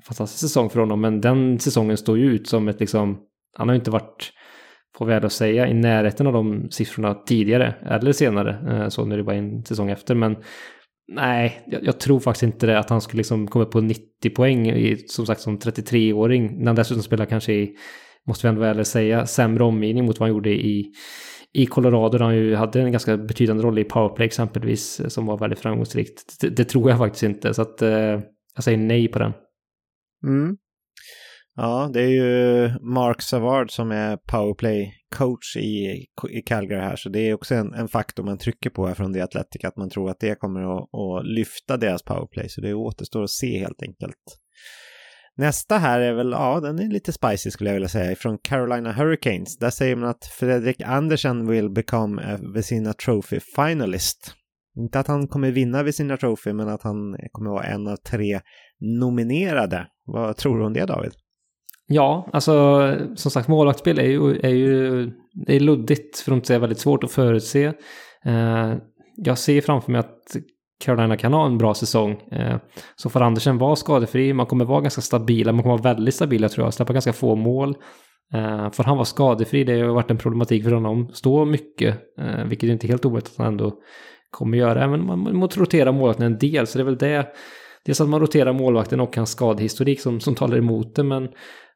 [0.04, 1.02] fantastisk säsong för honom.
[1.02, 3.20] Men den säsongen står ju ut som ett liksom,
[3.58, 4.32] han har ju inte varit,
[4.98, 8.58] får vi att säga, i närheten av de siffrorna tidigare eller senare.
[8.70, 10.16] Eh, så nu är det bara en säsong efter.
[10.16, 10.36] Men
[11.12, 14.70] nej, jag, jag tror faktiskt inte det att han skulle liksom komma på 90 poäng
[14.70, 16.58] i, som sagt som 33-åring.
[16.58, 17.76] När han dessutom spelar kanske i,
[18.28, 20.92] måste vi ändå väl säga, sämre omgivning mot vad han gjorde i
[21.54, 25.26] i Colorado där han ju hade en ganska betydande roll i powerplay exempelvis eh, som
[25.26, 26.42] var väldigt framgångsrikt.
[26.42, 28.20] Det, det tror jag faktiskt inte så att eh,
[28.56, 29.34] jag säger nej på den.
[30.24, 30.58] Mm.
[31.56, 37.20] Ja, det är ju Mark Savard som är powerplay-coach i, i Calgary här, så det
[37.20, 40.10] är också en, en faktor man trycker på här från The Athletic, att man tror
[40.10, 44.40] att det kommer att, att lyfta deras powerplay, så det återstår att se helt enkelt.
[45.38, 48.92] Nästa här är väl, ja, den är lite spicy skulle jag vilja säga, från Carolina
[48.92, 49.58] Hurricanes.
[49.58, 54.36] Där säger man att Fredrik Andersen will become a Vesina Trophy finalist.
[54.78, 58.42] Inte att han kommer vinna Vesina Trophy, men att han kommer vara en av tre
[59.00, 59.88] nominerade.
[60.06, 61.12] Vad tror du om det David?
[61.88, 65.06] Ja, alltså som sagt målvaktsspel är ju, är ju
[65.46, 67.66] det är luddigt för att inte säga väldigt svårt att förutse.
[68.26, 68.74] Eh,
[69.16, 70.38] jag ser framför mig att
[70.84, 72.12] Carolina kan ha en bra säsong.
[72.32, 72.58] Eh,
[72.96, 76.50] så får Andersen vara skadefri, man kommer vara ganska stabila, man kommer vara väldigt stabila
[76.50, 77.76] tror jag, släppa ganska få mål.
[78.34, 82.46] Eh, får han vara skadefri, det har varit en problematik för honom, stå mycket, eh,
[82.46, 83.74] vilket är inte helt omöjligt att han ändå
[84.32, 84.84] kommer göra.
[84.84, 87.28] Även om man måste rotera målvakten en del, så det är väl det
[87.86, 91.30] Dels att man roterar målvakten och hans skadehistorik som, som talar emot det, men,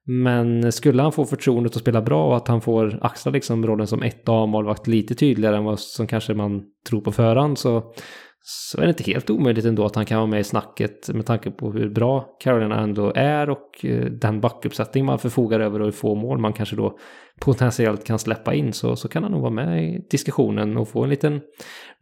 [0.06, 3.88] men skulle han få förtroendet att spela bra och att han får axla liksom rollen
[3.88, 7.94] som ett A-målvakt lite tydligare än vad som kanske man tror på förhand så,
[8.42, 11.26] så är det inte helt omöjligt ändå att han kan vara med i snacket med
[11.26, 15.86] tanke på hur bra Carolina ändå är och eh, den backuppsättning man förfogar över och
[15.86, 16.98] hur få mål man kanske då
[17.42, 21.04] potentiellt kan släppa in så, så kan han nog vara med i diskussionen och få
[21.04, 21.42] en liten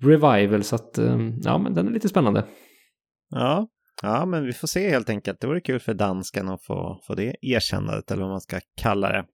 [0.03, 2.45] revival så att eh, ja men den är lite spännande.
[3.29, 3.67] Ja,
[4.01, 5.41] Ja, men vi får se helt enkelt.
[5.41, 9.09] Det vore kul för dansken att få, få det erkännandet, eller vad man ska kalla
[9.09, 9.25] det.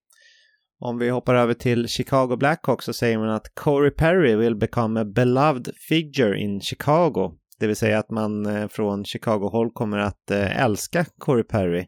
[0.80, 5.02] Om vi hoppar över till Chicago Blackhawks så säger man att Corey Perry will become
[5.02, 7.32] a beloved figure in Chicago.
[7.60, 11.86] Det vill säga att man eh, från Chicago-håll kommer att eh, älska Corey Perry.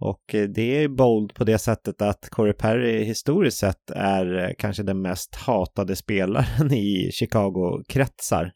[0.00, 4.82] Och eh, det är bold på det sättet att Corey Perry historiskt sett är kanske
[4.82, 8.52] den mest hatade spelaren i Chicago-kretsar.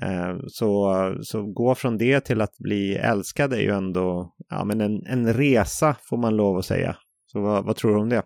[0.00, 4.80] Eh, så, så gå från det till att bli älskad är ju ändå ja, men
[4.80, 6.96] en, en resa får man lov att säga.
[7.32, 8.22] Så vad, vad tror du om det?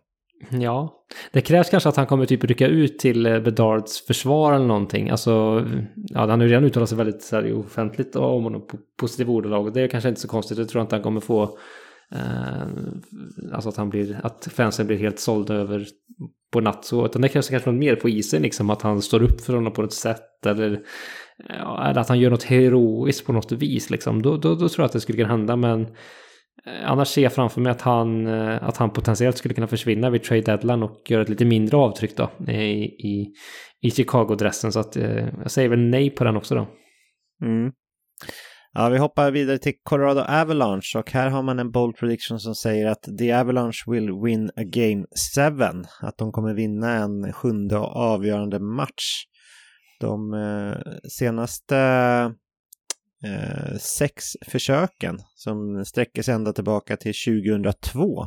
[0.51, 4.67] Ja, det krävs kanske att han kommer typ rycka ut till eh, Bedards försvar eller
[4.67, 5.11] någonting.
[5.11, 8.77] Alltså, ja, han har ju redan uttalat sig väldigt så här, offentligt om honom på
[9.01, 9.75] positiva ordalag.
[9.75, 10.59] Det är kanske inte så konstigt.
[10.59, 11.59] Jag tror inte han kommer få
[12.13, 12.67] Eh,
[13.53, 15.87] alltså att han blir, att fansen blir helt sålda över
[16.53, 17.07] på Natso.
[17.07, 19.73] Utan det krävs kanske något mer på isen, liksom att han står upp för honom
[19.73, 20.47] på något sätt.
[20.47, 20.81] Eller,
[21.49, 23.91] ja, eller att han gör något heroiskt på något vis.
[23.91, 24.23] Liksom.
[24.23, 25.57] Då, då, då tror jag att det skulle kunna hända.
[25.57, 25.81] Men
[26.67, 30.11] eh, annars ser jag framför mig att han, eh, att han potentiellt skulle kunna försvinna
[30.11, 33.33] vid trade deadline och göra ett lite mindre avtryck då eh, i, i,
[33.83, 34.73] i Chicago-dressen.
[34.73, 36.69] Så att eh, jag säger väl nej på den också då.
[37.45, 37.73] Mm.
[38.79, 42.55] Ja, vi hoppar vidare till Colorado Avalanche och här har man en bold prediction som
[42.55, 45.83] säger att The Avalanche will win a game 7.
[46.01, 49.25] Att de kommer vinna en sjunde och avgörande match.
[50.01, 51.77] De eh, senaste
[53.25, 58.27] eh, sex försöken som sträcker sig ända tillbaka till 2002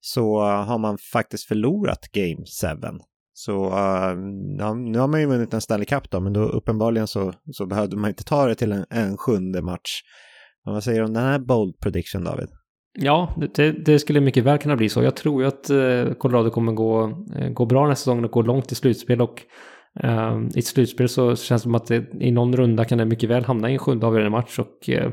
[0.00, 2.44] så har man faktiskt förlorat game
[2.92, 2.98] 7.
[3.32, 4.18] Så uh,
[4.58, 7.66] ja, nu har man ju vunnit en Stanley Cup då, men då uppenbarligen så, så
[7.66, 10.02] behövde man inte ta det till en, en sjunde match.
[10.64, 12.48] Men vad säger du om den här bold prediction, David?
[12.98, 15.02] Ja, det, det, skulle mycket väl kunna bli så.
[15.02, 15.66] Jag tror ju att
[16.18, 19.42] Colorado kommer gå, gå bra nästa säsong och gå långt i slutspel och
[20.04, 23.04] Uh, I ett slutspel så känns det som att det, i någon runda kan det
[23.04, 25.10] mycket väl hamna i en sjunde avgörande match och uh,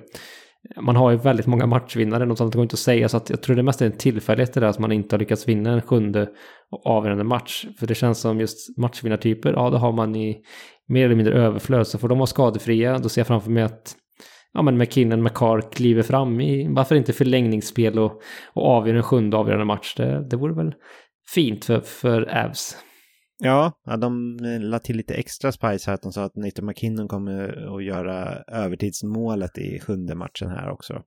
[0.81, 3.41] man har ju väldigt många matchvinnare, något sånt går inte att säga, så att jag
[3.41, 5.81] tror det mest är en tillfällighet det där att man inte har lyckats vinna en
[5.81, 6.29] sjunde
[6.85, 7.65] avgörande match.
[7.79, 10.41] För det känns som just matchvinnartyper, ja det har man i
[10.87, 13.95] mer eller mindre överflöd, så får de vara skadefria, då ser jag framför mig att
[14.53, 18.21] ja, men McKinnon, McCarr kliver fram i, varför inte förlängningsspel och,
[18.53, 19.95] och avgör en sjunde avgörande match.
[19.95, 20.73] Det, det vore väl
[21.33, 22.77] fint för, för Avs.
[23.43, 27.07] Ja, de eh, la till lite extra spice här att de sa att Nathan McKinnon
[27.07, 31.03] kommer att göra övertidsmålet i sjunde matchen här också.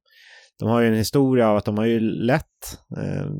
[0.58, 3.30] De har ju en historia av att de har ju lett eh,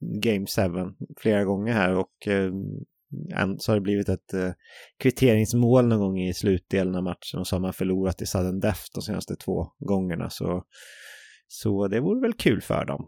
[0.00, 2.52] Game 7 flera gånger här och eh,
[3.58, 4.50] så har det blivit ett eh,
[4.98, 8.80] kvitteringsmål någon gång i slutdelen av matchen och så har man förlorat i sudden death
[8.94, 10.30] de senaste två gångerna.
[10.30, 10.64] Så,
[11.48, 13.06] så det vore väl kul för dem.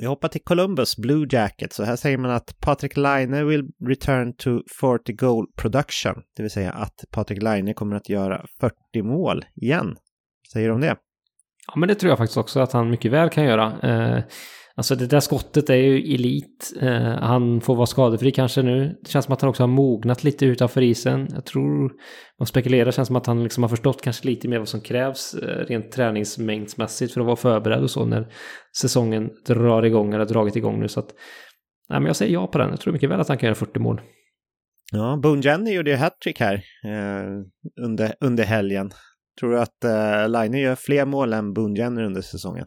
[0.00, 4.36] Vi hoppar till Columbus Blue Jackets så här säger man att Patrik Laine will return
[4.36, 6.14] to 40 goal production.
[6.36, 9.86] Det vill säga att Patrik Laine kommer att göra 40 mål igen.
[9.86, 10.96] Vad säger du om det?
[11.66, 13.80] Ja, men det tror jag faktiskt också att han mycket väl kan göra.
[13.80, 14.22] Eh,
[14.74, 16.72] Alltså det där skottet är ju elit.
[16.80, 18.98] Eh, han får vara skadefri kanske nu.
[19.02, 21.28] Det känns som att han också har mognat lite utanför isen.
[21.34, 21.92] Jag tror,
[22.38, 25.34] man spekulerar, känns som att han liksom har förstått kanske lite mer vad som krävs
[25.34, 28.32] eh, rent träningsmängdsmässigt för att vara förberedd och så när
[28.80, 30.88] säsongen drar igång eller har dragit igång nu.
[30.88, 31.14] Så att,
[31.88, 32.70] nej, men jag säger ja på den.
[32.70, 34.00] Jag tror mycket väl att han kan göra 40 mål.
[34.92, 36.54] Ja, Boone Jenny gjorde ju hattrick här
[36.84, 38.90] eh, under, under helgen.
[39.40, 42.66] Tror du att eh, Line gör fler mål än Boone Jenny under säsongen?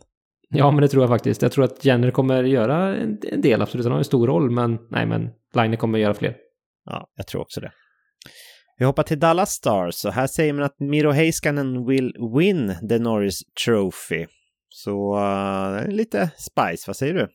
[0.53, 1.41] Ja, men det tror jag faktiskt.
[1.41, 3.85] Jag tror att Jenner kommer göra en, del, absolut.
[3.85, 6.35] Han har en stor roll, men nej, men Line kommer göra fler.
[6.85, 7.71] Ja, jag tror också det.
[8.77, 12.99] Vi hoppar till Dallas Stars och här säger man att Miro Heiskanen will win the
[12.99, 14.25] Norris Trophy.
[14.69, 17.27] Så uh, lite spice, vad säger du?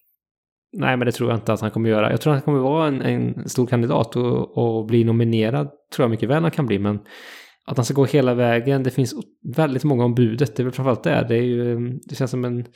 [0.73, 2.11] Nej, men det tror jag inte att han kommer göra.
[2.11, 6.05] Jag tror att han kommer vara en, en stor kandidat och, och, bli nominerad tror
[6.05, 6.99] jag mycket väl han kan bli, men
[7.69, 9.15] att han ska gå hela vägen, det finns
[9.57, 11.27] väldigt många om budet, det är väl framförallt det.
[11.29, 12.67] Det, är ju, det känns som en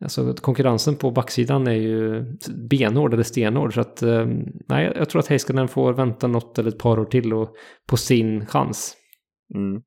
[0.00, 2.24] Alltså konkurrensen på backsidan är ju
[2.70, 3.74] benhård eller stenhård.
[3.74, 4.26] Så att eh,
[4.68, 7.54] nej, jag tror att Heiskanen får vänta något eller ett par år till och,
[7.88, 8.96] på sin chans.
[9.54, 9.82] Mm.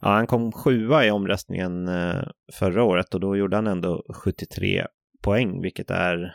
[0.00, 2.22] Ja, han kom sjua i omröstningen eh,
[2.58, 4.86] förra året och då gjorde han ändå 73
[5.22, 6.34] poäng, vilket är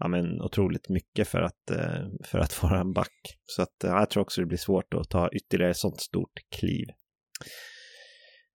[0.00, 3.36] ja, men, otroligt mycket för att, eh, för att vara en back.
[3.46, 6.32] Så att, eh, jag tror också det blir svårt att ta ytterligare ett sånt stort
[6.56, 6.86] kliv.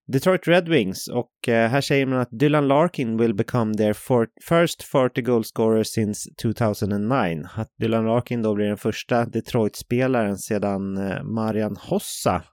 [0.08, 4.28] Detroit Red Wings och eh, här säger man att Dylan Larkin will become their for
[4.50, 7.44] first 40 goal scorer since 2009.
[7.56, 10.94] Att Dylan Larkin då blir den första Detroit-spelaren sedan
[11.36, 12.44] Marian Hossa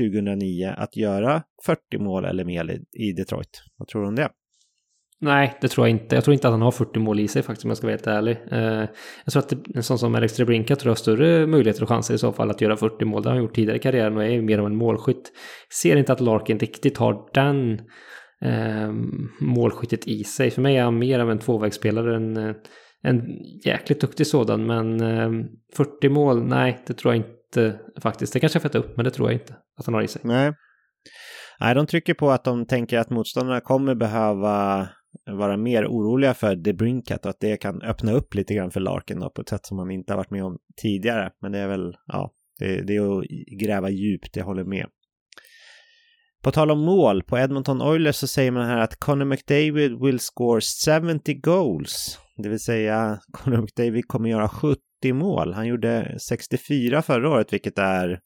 [0.00, 3.62] 2009 att göra 40 mål eller mer i Detroit.
[3.76, 4.28] Vad tror du om det?
[5.24, 6.14] Nej, det tror jag inte.
[6.14, 7.92] Jag tror inte att han har 40 mål i sig faktiskt om jag ska vara
[7.92, 8.38] helt ärlig.
[8.50, 8.88] Eh,
[9.24, 12.14] jag tror att en sån som Alex Trebrinka tror jag har större möjligheter och chanser
[12.14, 13.22] i så fall att göra 40 mål.
[13.22, 15.32] Det har han gjort tidigare i karriären och är mer av en målskytt.
[15.82, 17.72] Ser inte att Larkin riktigt har den
[18.42, 18.92] eh,
[19.40, 20.50] målskyttet i sig.
[20.50, 22.54] För mig är han mer av en tvåvägsspelare än eh,
[23.02, 23.22] en
[23.64, 24.66] jäkligt duktig sådan.
[24.66, 28.32] Men eh, 40 mål, nej, det tror jag inte faktiskt.
[28.32, 30.22] Det kanske jag får upp, men det tror jag inte att han har i sig.
[30.24, 30.52] Nej.
[31.60, 34.88] Nej, de trycker på att de tänker att motståndarna kommer behöva
[35.30, 39.20] vara mer oroliga för debrinkat och att det kan öppna upp lite grann för Larkin
[39.20, 41.30] då, på ett sätt som man inte har varit med om tidigare.
[41.40, 43.24] Men det är väl, ja, det, det är att
[43.60, 44.86] gräva djupt, jag håller med.
[46.42, 50.20] På tal om mål, på Edmonton Oilers så säger man här att Connor McDavid will
[50.20, 52.18] score 70 goals.
[52.36, 54.78] Det vill säga, Connor McDavid kommer göra 70
[55.12, 55.52] mål.
[55.52, 58.20] Han gjorde 64 förra året, vilket är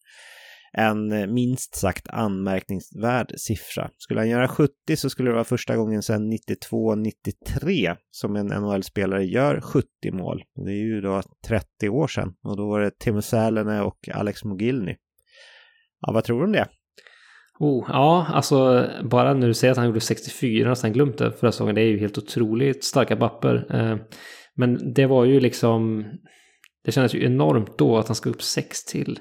[0.72, 3.90] en eh, minst sagt anmärkningsvärd siffra.
[3.98, 9.24] Skulle han göra 70 så skulle det vara första gången sedan 92-93 som en NHL-spelare
[9.24, 10.42] gör 70 mål.
[10.66, 14.44] Det är ju då 30 år sedan och då var det Timo Sälene och Alex
[14.44, 14.96] Mogilny.
[16.00, 16.68] Ja, vad tror du om det?
[17.60, 21.32] Oh, ja, alltså bara när du säger att han gjorde 64 och sen glömt det
[21.32, 23.66] förra säsongen, det är ju helt otroligt starka papper.
[23.70, 23.96] Eh,
[24.54, 26.04] men det var ju liksom,
[26.88, 29.18] det kändes ju enormt då att han ska upp 6 till.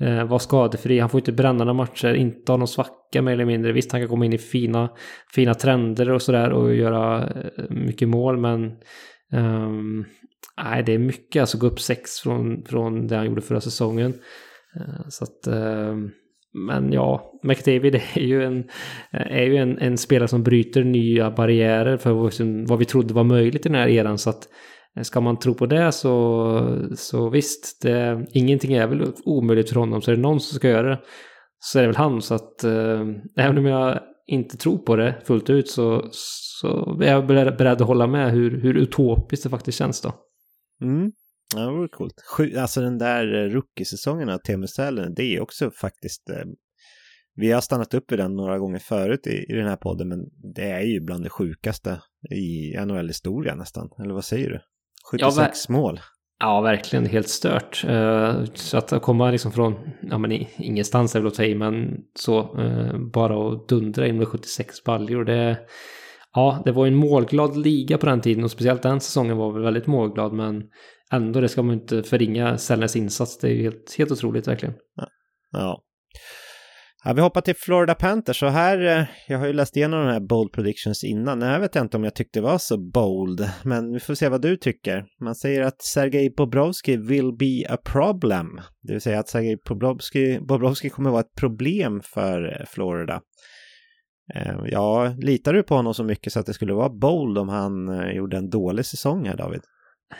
[0.00, 3.44] Eh, vara skadefri, han får inte bränna några matcher, inte ha någon svacka mer eller
[3.44, 3.72] mindre.
[3.72, 4.90] Visst, han kan komma in i fina,
[5.34, 8.72] fina trender och sådär och göra eh, mycket mål, men
[9.32, 10.04] um,
[10.64, 11.40] nej, det är mycket.
[11.40, 14.14] Alltså gå upp sex från, från det han gjorde förra säsongen.
[14.76, 15.96] Uh, så att, uh,
[16.68, 18.64] men ja, McDavid är ju en,
[19.10, 22.12] är ju en, en spelare som bryter nya barriärer för
[22.66, 24.18] vad vi trodde var möjligt i den här eran.
[24.18, 24.48] Så att
[25.02, 30.02] Ska man tro på det så, så visst, det, ingenting är väl omöjligt för honom.
[30.02, 31.00] Så är det någon som ska göra det
[31.60, 32.22] så är det väl han.
[32.22, 33.00] Så att eh,
[33.36, 37.88] även om jag inte tror på det fullt ut så, så är jag beredd att
[37.88, 40.12] hålla med hur, hur utopiskt det faktiskt känns då.
[40.82, 41.12] Mm.
[41.56, 42.14] Ja, det vore coolt.
[42.36, 46.30] Sju, alltså den där Rookiesäsongen rookie-säsongen av Temusälen, det är också faktiskt...
[46.30, 46.44] Eh,
[47.34, 50.18] vi har stannat upp i den några gånger förut i, i den här podden, men
[50.54, 53.88] det är ju bland det sjukaste i NHL-historia nästan.
[54.04, 54.60] Eller vad säger du?
[55.10, 56.00] 76 ja, mål.
[56.40, 57.84] Ja, verkligen helt stört.
[57.88, 61.96] Uh, så att komma liksom från, ja men ingenstans är väl att ta i, men
[62.14, 65.58] så, uh, bara att dundra in med 76 baljor, det...
[66.32, 69.62] Ja, det var en målglad liga på den tiden och speciellt den säsongen var väl
[69.62, 70.62] väldigt målglad, men
[71.12, 73.38] ändå, det ska man inte förringa Sellners insats.
[73.38, 74.74] Det är ju helt, helt otroligt verkligen.
[75.52, 75.82] Ja
[77.04, 77.12] ja.
[77.12, 78.42] vi hoppar till Florida Panthers.
[78.42, 81.40] och här, eh, jag har ju läst igenom de här bold predictions innan.
[81.40, 84.42] Jag vet inte om jag tyckte det var så bold, men vi får se vad
[84.42, 85.04] du tycker.
[85.20, 88.60] Man säger att Sergej Bobrovski will be a problem.
[88.82, 93.20] Det vill säga att Sergej Bobrovski, Bobrovski kommer vara ett problem för eh, Florida.
[94.34, 97.48] Eh, ja, litar du på honom så mycket så att det skulle vara bold om
[97.48, 97.72] han
[98.14, 99.60] gjorde en dålig säsong här, David?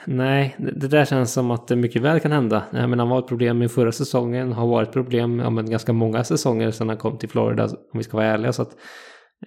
[0.06, 2.64] Nej, det där känns som att det mycket väl kan hända.
[2.72, 5.92] Jag menar, han var ett problem i förra säsongen, har varit problem ja, men ganska
[5.92, 8.52] många säsonger sedan han kom till Florida, om vi ska vara ärliga.
[8.52, 8.76] Så att,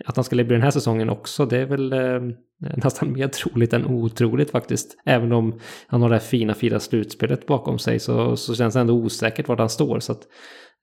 [0.06, 2.22] att han skulle bli den här säsongen också, det är väl eh,
[2.78, 4.98] nästan mer troligt än otroligt faktiskt.
[5.06, 8.80] Även om han har det här fina, fina slutspelet bakom sig så, så känns det
[8.80, 10.00] ändå osäkert vart han står.
[10.00, 10.22] Så att,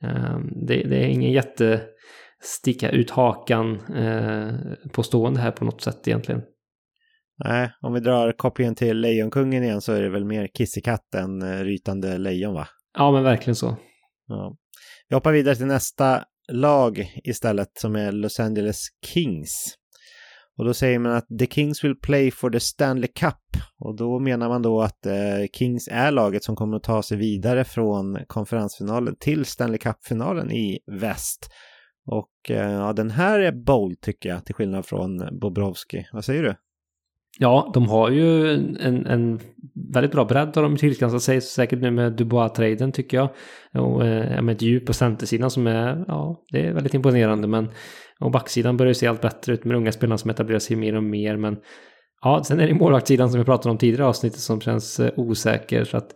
[0.02, 1.80] eh, det, det, är ingen jätte
[2.42, 4.48] sticka ut hakan eh,
[4.92, 6.42] på stående här på något sätt egentligen.
[7.44, 11.42] Nej, om vi drar kopplingen till Lejonkungen igen så är det väl mer kissekatt än
[11.42, 12.68] eh, rytande lejon va?
[12.98, 13.76] Ja, men verkligen så.
[14.26, 14.56] Ja.
[15.08, 19.74] Vi hoppar vidare till nästa lag istället som är Los Angeles Kings.
[20.58, 23.34] Och då säger man att the Kings will play for the Stanley Cup.
[23.78, 27.18] Och då menar man då att eh, Kings är laget som kommer att ta sig
[27.18, 31.50] vidare från konferensfinalen till Stanley Cup-finalen i väst.
[32.06, 36.06] Och eh, ja, den här är bold tycker jag, till skillnad från Bobrovski.
[36.12, 36.54] Vad säger du?
[37.42, 39.40] Ja, de har ju en, en
[39.92, 43.28] väldigt bra bredd har de tillskansat sig, säkert nu med Dubois-traden tycker jag.
[43.84, 47.48] Och eh, med ett djup på centersidan som är, ja, det är väldigt imponerande.
[47.48, 47.70] Men,
[48.20, 50.96] och backsidan börjar ju se allt bättre ut med unga spelare som etablerar sig mer
[50.96, 51.36] och mer.
[51.36, 51.56] Men
[52.22, 55.84] ja, sen är det målvaktssidan som vi pratade om tidigare avsnittet som känns eh, osäker.
[55.84, 56.10] Så att,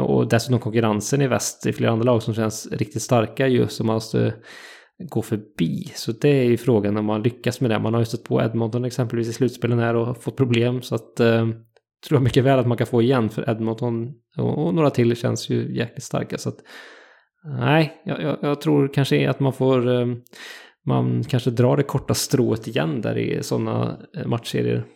[0.00, 3.76] och dessutom konkurrensen i väst i flera andra lag som känns riktigt starka just.
[3.76, 4.00] som man
[4.98, 5.84] gå förbi.
[5.94, 7.78] Så det är ju frågan om man lyckas med det.
[7.78, 10.82] Man har ju stött på Edmonton exempelvis i slutspelen här och fått problem.
[10.82, 11.46] Så att eh,
[12.06, 15.16] tror jag mycket väl att man kan få igen för Edmonton och, och några till
[15.16, 16.38] känns ju jäkligt starka.
[16.38, 16.58] Så att
[17.44, 20.06] nej, jag, jag, jag tror kanske att man får eh,
[20.86, 24.86] man kanske drar det korta strået igen där i sådana eh, matchserier.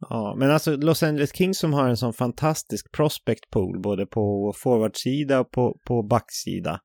[0.00, 4.52] Ja, men alltså Los Angeles Kings som har en sån fantastisk prospect pool både på
[4.56, 6.80] forwardsida och på, på backsida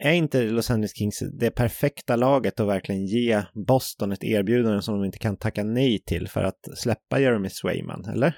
[0.00, 4.94] är inte Los Angeles Kings det perfekta laget att verkligen ge Boston ett erbjudande som
[4.94, 8.36] de inte kan tacka nej till för att släppa Jeremy Swayman, eller?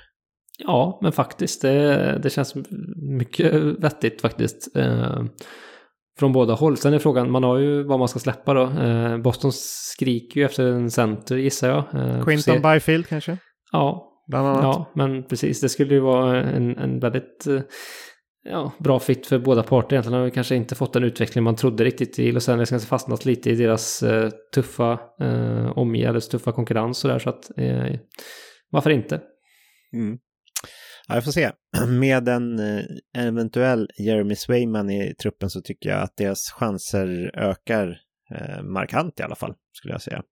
[0.59, 1.63] Ja, men faktiskt.
[1.63, 2.55] Det, det känns
[3.19, 4.77] mycket vettigt faktiskt.
[4.77, 5.25] Eh,
[6.19, 6.77] från båda håll.
[6.77, 8.63] Sen är frågan, man har ju vad man ska släppa då.
[8.63, 11.79] Eh, Boston skriker ju efter en center gissar jag.
[11.95, 13.39] Eh, Quinton Byfield kanske?
[13.73, 14.63] Ja, Bland annat.
[14.63, 15.61] ja, men precis.
[15.61, 17.61] Det skulle ju vara en, en väldigt eh,
[18.45, 19.97] ja, bra fit för båda parter.
[19.97, 22.71] Egentligen har vi kanske inte fått den utveckling man trodde riktigt i Los Angeles.
[22.71, 27.19] Kanske fastnat lite i deras eh, tuffa eh, omgivning, tuffa konkurrens och där.
[27.19, 27.99] Så att eh,
[28.71, 29.21] varför inte?
[29.93, 30.19] Mm.
[31.09, 31.51] Ja, jag får se.
[31.89, 32.59] Med eh, en
[33.15, 37.99] eventuell Jeremy Swayman i truppen så tycker jag att deras chanser ökar
[38.35, 40.23] eh, markant i alla fall, skulle jag säga.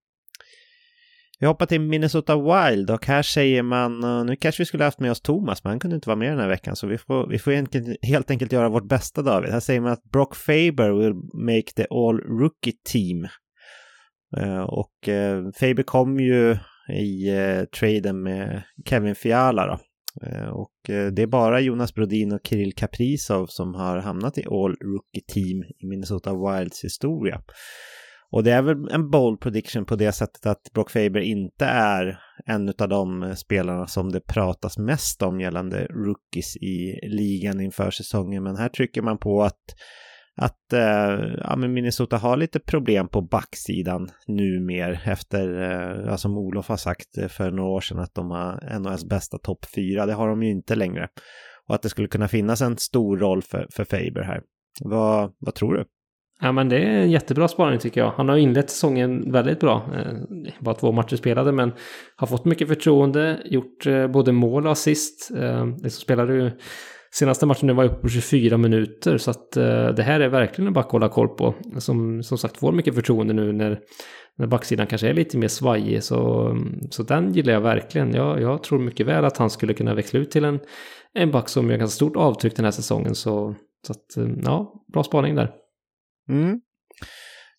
[1.41, 5.01] Vi hoppar till Minnesota Wild och här säger man, eh, nu kanske vi skulle haft
[5.01, 7.26] med oss Thomas, men han kunde inte vara med den här veckan, så vi får,
[7.28, 9.51] vi får helt enkelt göra vårt bästa David.
[9.51, 11.14] Här säger man att Brock Faber will
[11.47, 13.28] make the all rookie team.
[14.36, 16.57] Eh, och eh, Faber kom ju
[16.99, 17.30] i
[17.78, 19.78] traden med Kevin Fiala då.
[20.53, 20.74] och
[21.12, 25.62] det är bara Jonas Brodin och Kirill Kaprizov som har hamnat i all rookie team
[25.78, 27.41] i Minnesota Wilds historia.
[28.33, 32.18] Och det är väl en bold prediction på det sättet att Brock Faber inte är
[32.47, 38.43] en av de spelarna som det pratas mest om gällande rookies i ligan inför säsongen.
[38.43, 39.61] Men här trycker man på att,
[40.37, 40.81] att äh,
[41.39, 47.33] ja, Minnesota har lite problem på backsidan numer efter, äh, ja, som Olof har sagt
[47.33, 50.07] för några år sedan, att de har NHLs bästa topp fyra.
[50.07, 51.09] Det har de ju inte längre.
[51.68, 54.43] Och att det skulle kunna finnas en stor roll för, för Faber här.
[54.81, 55.85] Vad, vad tror du?
[56.41, 58.11] Ja men det är en jättebra spaning tycker jag.
[58.11, 59.82] Han har inlett säsongen väldigt bra.
[59.95, 60.12] Eh,
[60.61, 61.72] bara två matcher spelade men
[62.16, 65.30] har fått mycket förtroende, gjort eh, både mål och assist.
[65.36, 66.51] Eh, liksom spelade ju
[67.11, 69.18] senaste matchen nu var uppe på 24 minuter.
[69.18, 71.55] Så att eh, det här är verkligen en back att hålla koll på.
[71.78, 73.78] Som som sagt får mycket förtroende nu när,
[74.38, 76.03] när backsidan kanske är lite mer svajig.
[76.03, 76.57] Så,
[76.91, 78.14] så den gillar jag verkligen.
[78.14, 80.61] Jag, jag tror mycket väl att han skulle kunna växla ut till en,
[81.14, 83.14] en back som gör ganska stort avtryck den här säsongen.
[83.14, 83.55] Så,
[83.86, 85.59] så att, eh, ja, bra spaning där.
[86.31, 86.61] Mm.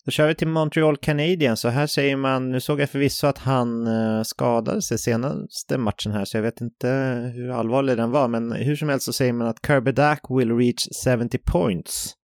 [0.04, 3.38] Då kör vi till Montreal Canadiens så här säger man, nu såg jag förvisso att
[3.38, 6.88] han eh, skadade sig senaste matchen här så jag vet inte
[7.34, 10.56] hur allvarlig den var men hur som helst så säger man att Kirby Dack will
[10.56, 12.14] reach 70 points.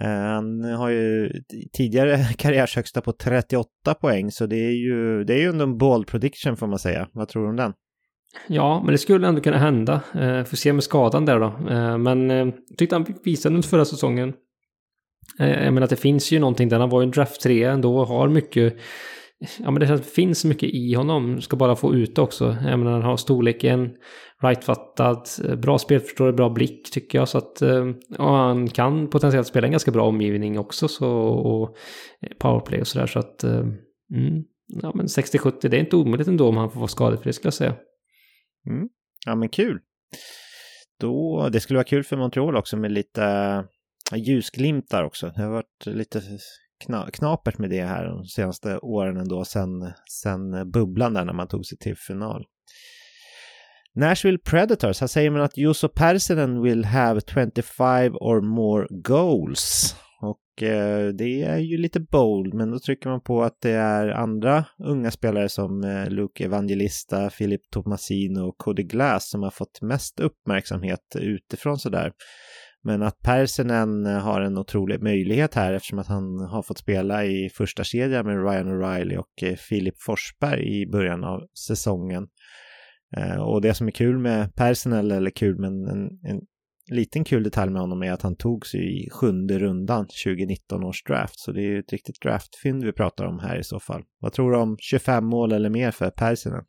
[0.00, 1.32] Eh, han har ju
[1.72, 6.56] tidigare karriärshögsta på 38 poäng så det är ju, det är ju en bold prediction
[6.56, 7.08] får man säga.
[7.12, 7.72] Vad tror du om den?
[8.48, 10.00] Ja, men det skulle ändå kunna hända.
[10.14, 11.58] Eh, får se med skadan där då.
[11.98, 14.32] Men jag tyckte han visade under förra säsongen
[15.38, 16.80] Eh, jag menar att det finns ju någonting där.
[16.80, 18.76] Han var ju en draft 3 ändå och har mycket
[19.58, 21.40] Ja men det finns mycket i honom.
[21.40, 22.56] Ska bara få ut det också.
[22.64, 23.90] Jag menar han har storleken,
[24.42, 27.28] rightfattad, eh, bra spelförståelse, bra blick tycker jag.
[27.28, 27.86] Så att eh,
[28.18, 30.88] och han kan potentiellt spela en ganska bra omgivning också.
[30.88, 31.76] Så, och
[32.38, 33.06] powerplay och sådär.
[33.06, 34.44] Så att mm,
[34.82, 37.54] ja men 60-70 det är inte omöjligt ändå om han får vara skadefri skulle jag
[37.54, 37.74] säga.
[38.66, 38.88] Mm.
[39.26, 39.80] Ja men kul.
[41.00, 43.22] Då, det skulle vara kul för Montreal också med lite
[44.16, 45.32] ljusglimtar också.
[45.36, 46.22] Det har varit lite
[46.84, 49.92] kna knapert med det här de senaste åren ändå, sen,
[50.22, 52.44] sen bubblan där när man tog sig till final.
[53.94, 59.96] Nashville Predators, här säger man att Juuso Persinen will have 25 or more goals.
[60.20, 64.08] Och eh, det är ju lite bold, men då trycker man på att det är
[64.08, 69.82] andra unga spelare som eh, Luke Evangelista, Filip Tomasino och Cody Glass som har fått
[69.82, 72.12] mest uppmärksamhet utifrån sådär.
[72.88, 77.24] Men att Persinen eh, har en otrolig möjlighet här eftersom att han har fått spela
[77.24, 82.26] i första kedjan med Ryan O'Reilly och eh, Filip Forsberg i början av säsongen.
[83.16, 86.40] Eh, och det som är kul med Persinen, eller kul men en, en
[86.90, 91.04] liten kul detalj med honom är att han tog sig i sjunde rundan 2019 års
[91.04, 91.38] draft.
[91.38, 94.02] Så det är ju ett riktigt draftfynd vi pratar om här i så fall.
[94.20, 96.64] Vad tror du om 25 mål eller mer för Persinen?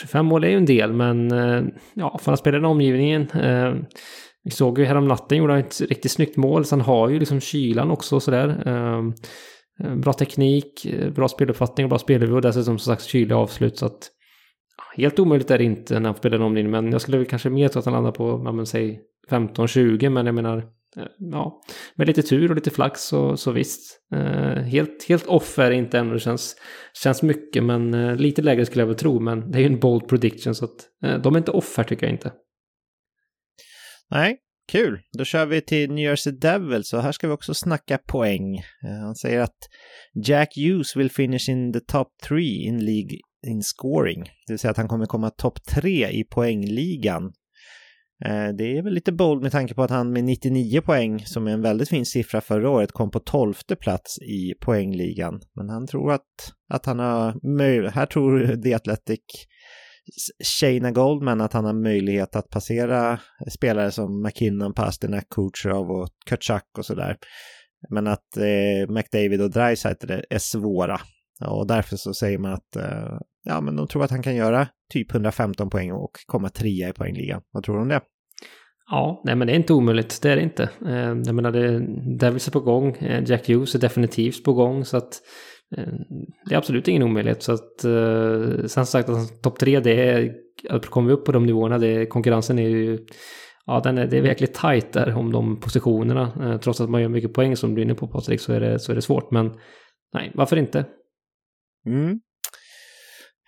[0.00, 1.30] 25 mål är ju en del, men
[1.94, 3.28] ja, för att spela den omgivningen.
[4.48, 6.64] Vi såg ju häromnatten gjorde han ett riktigt snyggt mål.
[6.64, 8.62] Så han har ju liksom kylan också sådär.
[8.66, 9.12] Ehm,
[9.84, 13.78] eh, bra teknik, eh, bra speluppfattning och bra spelhuvud och dessutom som sagt kyliga avslut.
[13.78, 14.10] Så att
[14.96, 16.70] helt omöjligt är det inte när han spelar en omgivning.
[16.70, 20.08] Men jag skulle väl kanske mer tro att han landar på, men säg 15-20.
[20.08, 20.56] Men jag menar,
[20.96, 21.60] eh, ja,
[21.94, 24.00] med lite tur och lite flax så, så visst.
[24.66, 26.12] helt, helt off är det inte ännu.
[26.12, 26.56] Det känns,
[27.02, 29.20] känns mycket men lite lägre skulle jag väl tro.
[29.20, 32.06] Men det är ju en bold prediction så att de är inte off här tycker
[32.06, 32.32] jag inte.
[34.10, 34.36] Nej,
[34.72, 35.00] kul.
[35.18, 38.56] Då kör vi till New Jersey Devils och här ska vi också snacka poäng.
[38.56, 39.58] Eh, han säger att
[40.26, 44.22] Jack Hughes will finish in the top three in League in scoring.
[44.22, 47.32] Det vill säga att han kommer komma topp tre i poängligan.
[48.24, 51.46] Eh, det är väl lite bold med tanke på att han med 99 poäng, som
[51.46, 55.40] är en väldigt fin siffra förra året, kom på tolfte plats i poängligan.
[55.56, 59.20] Men han tror att, att han har möjlighet, här tror The Athletic
[60.44, 66.64] Shayna Goldman att han har möjlighet att passera spelare som McKinnon, Pasternak, Kucherov och Kutjak
[66.78, 67.16] och sådär.
[67.90, 71.00] Men att eh, McDavid och Dreisaitl är svåra.
[71.46, 74.68] Och därför så säger man att eh, ja, men de tror att han kan göra
[74.92, 77.42] typ 115 poäng och komma trea i poängligan.
[77.50, 78.00] Vad tror du om det?
[78.90, 80.62] Ja, nej men det är inte omöjligt, det är det inte.
[80.86, 81.80] Eh, jag menar, det,
[82.18, 85.20] Devils är på gång, eh, Jack Hughes är definitivt på gång, så att
[86.44, 87.42] det är absolut ingen omöjlighet.
[87.42, 90.34] Så att, eh, sen sagt, alltså, topp tre, det är,
[90.80, 93.06] kommer vi upp på de nivåerna, det, konkurrensen är ju,
[93.66, 96.32] ja den är, det är verkligen tajt där om de positionerna.
[96.40, 98.60] Eh, trots att man gör mycket poäng som du är inne på Patrik så är
[98.60, 99.30] det, så är det svårt.
[99.30, 99.54] Men
[100.14, 100.84] nej, varför inte?
[101.86, 102.20] Mm.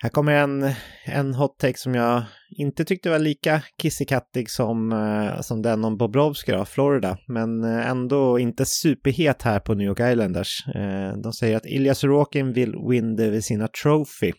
[0.03, 0.71] Här kommer en,
[1.05, 5.97] en hot take som jag inte tyckte var lika kissekattig som, eh, som den om
[5.97, 10.67] Bobrovsky då, Florida, men eh, ändå inte superhet här på New York Islanders.
[10.75, 14.31] Eh, de säger att Ilja Sorokin vill vinna vid sina Trophy.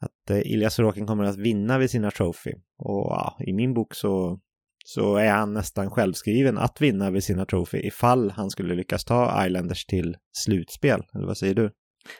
[0.00, 2.52] Att Ilja Sorokin kommer att vinna vid sina Trophy.
[2.78, 4.40] Och ja, i min bok så,
[4.84, 9.46] så är han nästan självskriven att vinna vid sina Trophy ifall han skulle lyckas ta
[9.46, 11.02] Islanders till slutspel.
[11.14, 11.70] Eller vad säger du?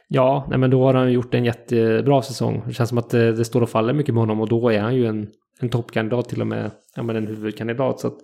[0.08, 2.62] Ja, nej men då har han gjort en jättebra säsong.
[2.66, 4.80] Det känns som att det, det står och faller mycket med honom och då är
[4.80, 5.28] han ju en,
[5.60, 8.00] en toppkandidat till och med, ja men en huvudkandidat.
[8.00, 8.18] Så att,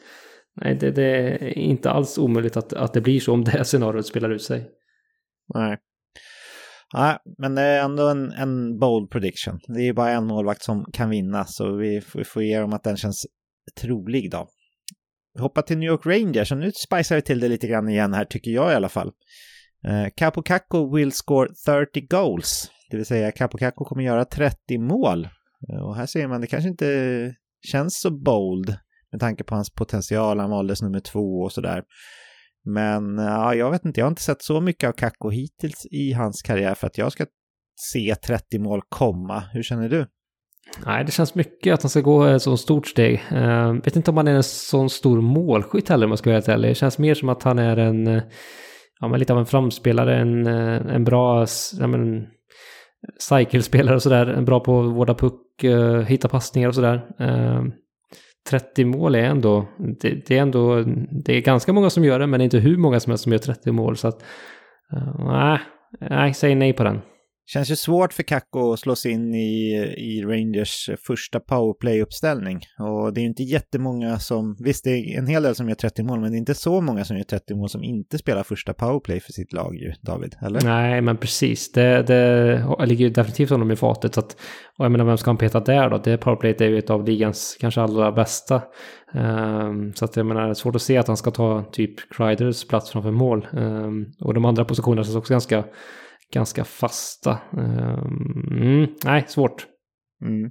[0.60, 4.06] nej, det, det, är inte alls omöjligt att, att det blir så om det scenariot
[4.06, 4.68] spelar ut sig.
[5.54, 5.78] Nej.
[6.94, 9.60] Nej, men det är ändå en, en bold prediction.
[9.66, 12.60] Det är ju bara en målvakt som kan vinna, så vi får, vi får ge
[12.60, 13.26] dem att den känns
[13.80, 14.48] trolig då.
[15.34, 18.14] Vi hoppar till New York Rangers, och nu spicar vi till det lite grann igen
[18.14, 19.12] här, tycker jag i alla fall.
[19.86, 24.78] Eh, Capo Caco will score 30 goals, det vill säga Capo Caco kommer göra 30
[24.78, 25.28] mål.
[25.68, 27.34] Eh, och här ser man, det kanske inte
[27.66, 28.76] känns så bold.
[29.12, 30.40] med tanke på hans potential.
[30.40, 31.82] Han valdes nummer två och sådär.
[32.64, 35.86] Men eh, ja, jag vet inte, jag har inte sett så mycket av Kakko hittills
[35.90, 37.26] i hans karriär för att jag ska
[37.92, 39.42] se 30 mål komma.
[39.52, 40.06] Hur känner du?
[40.86, 43.22] Nej, det känns mycket att han ska gå ett så stort steg.
[43.30, 46.36] Jag vet inte om han är en sån stor målskytt heller om jag ska vara
[46.36, 46.70] helt ärlig.
[46.70, 48.22] Det känns mer som att han är en,
[49.00, 51.46] ja men lite av en framspelare, en, eh, en bra,
[51.80, 52.26] ja men,
[53.18, 54.40] cykelspelare och sådär.
[54.40, 57.06] Bra på att vårda puck, uh, hitta passningar och sådär.
[57.18, 57.62] Eh,
[58.50, 59.68] 30 mål är ändå,
[60.00, 60.84] det, det, är ändå,
[61.24, 63.24] det är ganska många som gör det, men det är inte hur många som helst
[63.24, 63.96] som gör 30 mål.
[63.96, 64.24] Så att,
[65.18, 65.58] nej,
[66.00, 67.00] nej, säger nej på den.
[67.48, 72.60] Känns ju svårt för Kakko att slås in i, i Rangers första powerplay-uppställning.
[72.78, 76.02] Och det är inte jättemånga som, visst det är en hel del som gör 30
[76.02, 78.74] mål, men det är inte så många som gör 30 mål som inte spelar första
[78.74, 80.60] powerplay för sitt lag ju, David, eller?
[80.60, 81.72] Nej, men precis.
[81.72, 84.14] Det, det ligger ju definitivt honom i fatet.
[84.14, 84.36] Så att,
[84.78, 85.98] och jag menar, vem ska han peta där då?
[85.98, 88.62] Det powerplayet är ju ett av ligans kanske allra bästa.
[89.14, 91.94] Um, så att jag menar, det är svårt att se att han ska ta typ
[92.10, 93.46] Cryders plats framför mål.
[93.52, 95.64] Um, och de andra positionerna känns också ganska
[96.32, 97.38] ganska fasta.
[97.52, 99.66] Ehm, mm, nej, svårt.
[100.24, 100.50] Mm.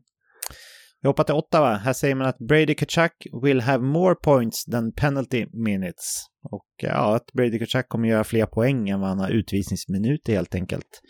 [1.02, 1.74] Vi hoppar till Ottawa.
[1.74, 3.12] Här säger man att Brady Kachuk
[3.44, 6.24] will have more points than penalty minutes.
[6.52, 10.34] Och eh, ja, att Brady Kachuk kommer göra fler poäng än vad han har utvisningsminuter
[10.34, 11.02] helt enkelt.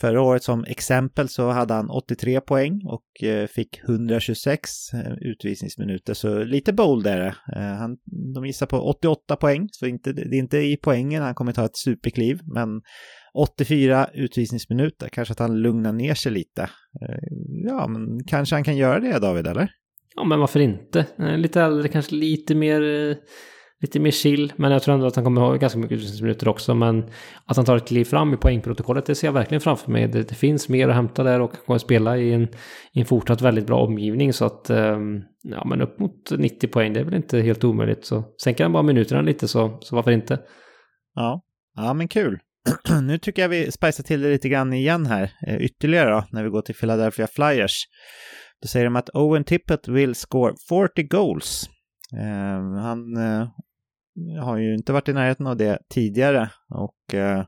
[0.00, 6.14] Förra året som exempel så hade han 83 poäng och eh, fick 126 eh, utvisningsminuter,
[6.14, 7.34] så lite bold är det.
[7.54, 7.96] Han,
[8.34, 11.64] de gissar på 88 poäng, så inte, det är inte i poängen han kommer ta
[11.64, 12.68] ett superkliv, men
[13.34, 16.62] 84 utvisningsminuter, kanske att han lugnar ner sig lite.
[16.62, 17.18] Eh,
[17.66, 19.70] ja, men kanske han kan göra det, David, eller?
[20.16, 21.06] Ja, men varför inte?
[21.18, 23.16] Eh, lite äldre, kanske lite mer, eh,
[23.80, 24.52] lite mer chill.
[24.56, 26.74] Men jag tror ändå att han kommer ha ganska mycket utvisningsminuter också.
[26.74, 27.04] Men
[27.44, 30.08] att han tar ett kliv fram i poängprotokollet, det ser jag verkligen framför mig.
[30.08, 32.42] Det, det finns mer att hämta där och kommer spela i en,
[32.92, 34.32] i en fortsatt väldigt bra omgivning.
[34.32, 38.04] Så att, ehm, ja, men upp mot 90 poäng, det är väl inte helt omöjligt.
[38.04, 40.38] Så sänker han bara minuterna lite, så, så varför inte?
[41.14, 41.42] Ja,
[41.76, 42.38] ja men kul.
[43.02, 46.44] nu tycker jag vi spicar till det lite grann igen här, eh, ytterligare då, när
[46.44, 47.84] vi går till Philadelphia Flyers.
[48.62, 51.70] Då säger de att Owen Tippett will score 40 goals.
[52.12, 53.48] Eh, han eh,
[54.42, 57.44] har ju inte varit i närheten av det tidigare och eh,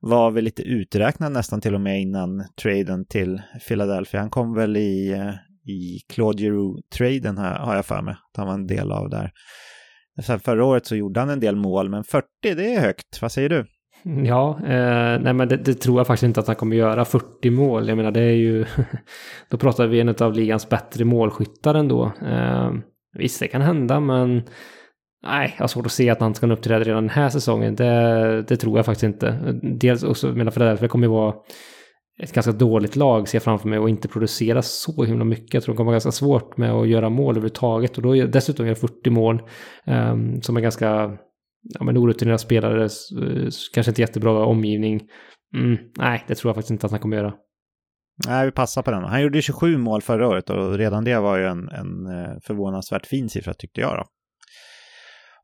[0.00, 4.20] var väl lite uträknad nästan till och med innan traden till Philadelphia.
[4.20, 5.34] Han kom väl i, eh,
[5.70, 9.32] i Claude Giroux-traden här, har jag för mig, att han var en del av där.
[10.22, 13.22] Sen förra året så gjorde han en del mål, men 40 det är högt.
[13.22, 13.66] Vad säger du?
[14.04, 14.24] Mm.
[14.24, 17.04] Ja, eh, nej men det, det, tror jag faktiskt inte att han kommer göra.
[17.04, 18.64] 40 mål, jag menar det är ju...
[19.48, 22.12] då pratar vi en av ligans bättre målskyttar ändå.
[22.26, 22.72] Eh,
[23.18, 24.42] visst, det kan hända, men...
[25.22, 27.76] Nej, jag har svårt att se att han ska uppträda redan den här säsongen.
[27.76, 29.58] Det, det tror jag faktiskt inte.
[29.62, 31.34] Dels också, jag menar för det, för det kommer ju vara
[32.22, 35.54] ett ganska dåligt lag ser jag framför mig och inte producera så himla mycket.
[35.54, 38.66] Jag tror det kommer vara ganska svårt med att göra mål överhuvudtaget och då dessutom
[38.66, 39.42] göra 40 mål
[39.86, 41.16] um, som är ganska
[41.62, 45.00] ja, men orutinerade spelare, eh, kanske inte jättebra omgivning.
[45.56, 47.34] Mm, nej, det tror jag faktiskt inte att han kommer göra.
[48.26, 49.04] Nej, vi passar på den.
[49.04, 53.06] Han gjorde 27 mål förra året och redan det var ju en, en eh, förvånansvärt
[53.06, 54.04] fin siffra tyckte jag då.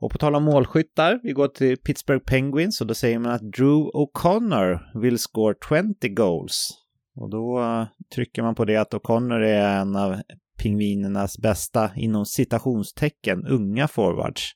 [0.00, 3.52] Och på tal om målskyttar, vi går till Pittsburgh Penguins och då säger man att
[3.52, 5.54] Drew O'Connor vill score
[6.00, 6.68] 20 goals.
[7.14, 10.16] Och då eh, trycker man på det att O'Connor är en av
[10.62, 14.52] pingvinernas bästa, inom citationstecken, unga forwards.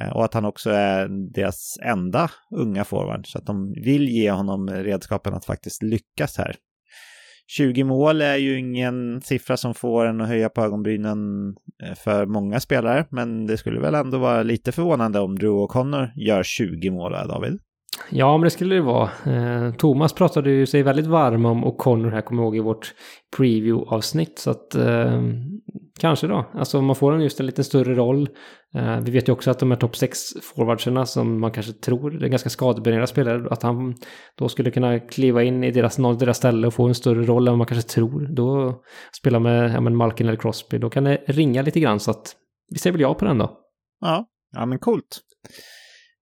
[0.00, 3.26] Eh, och att han också är deras enda unga forward.
[3.26, 6.56] Så att de vill ge honom redskapen att faktiskt lyckas här.
[7.46, 11.18] 20 mål är ju ingen siffra som får en att höja på ögonbrynen
[11.82, 16.10] eh, för många spelare, men det skulle väl ändå vara lite förvånande om Drew O'Connor
[16.16, 17.58] gör 20 mål, David?
[18.08, 19.10] Ja, men det skulle det vara.
[19.26, 22.94] Eh, Thomas pratade ju sig väldigt varm om O'Connor här, kommer jag ihåg, i vårt
[23.36, 24.38] preview-avsnitt.
[24.38, 25.22] Så att eh,
[26.00, 26.50] kanske då.
[26.54, 28.28] Alltså om man får en just en lite större roll.
[28.74, 32.10] Eh, vi vet ju också att de här topp 6 forwardserna som man kanske tror
[32.10, 33.94] det är ganska skadebenägna spelare, att han
[34.38, 37.48] då skulle kunna kliva in i deras, någon deras ställe och få en större roll
[37.48, 38.28] än vad man kanske tror.
[38.34, 38.80] Då
[39.20, 42.36] spela med ja, men Malkin eller Crosby, då kan det ringa lite grann så att
[42.70, 43.58] vi ser väl ja på den då.
[44.00, 45.20] Ja, ja men coolt.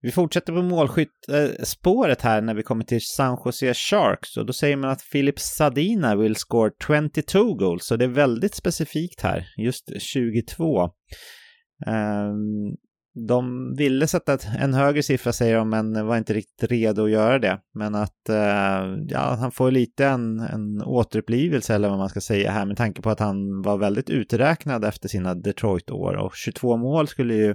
[0.00, 4.76] Vi fortsätter på målskyttespåret här när vi kommer till San Jose Sharks och då säger
[4.76, 10.02] man att Philip Sadina will score 22 goals, så det är väldigt specifikt här, just
[10.02, 10.90] 22.
[11.86, 12.76] Ehm,
[13.26, 17.38] de ville sätta en högre siffra säger de, men var inte riktigt redo att göra
[17.38, 17.58] det.
[17.74, 22.50] Men att eh, ja, han får lite en, en återupplivelse eller vad man ska säga
[22.50, 27.08] här med tanke på att han var väldigt uträknad efter sina Detroit-år och 22 mål
[27.08, 27.54] skulle ju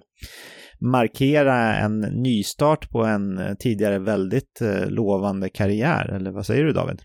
[0.79, 6.71] markera en nystart på en eh, tidigare väldigt eh, lovande karriär, eller vad säger du
[6.71, 7.01] David?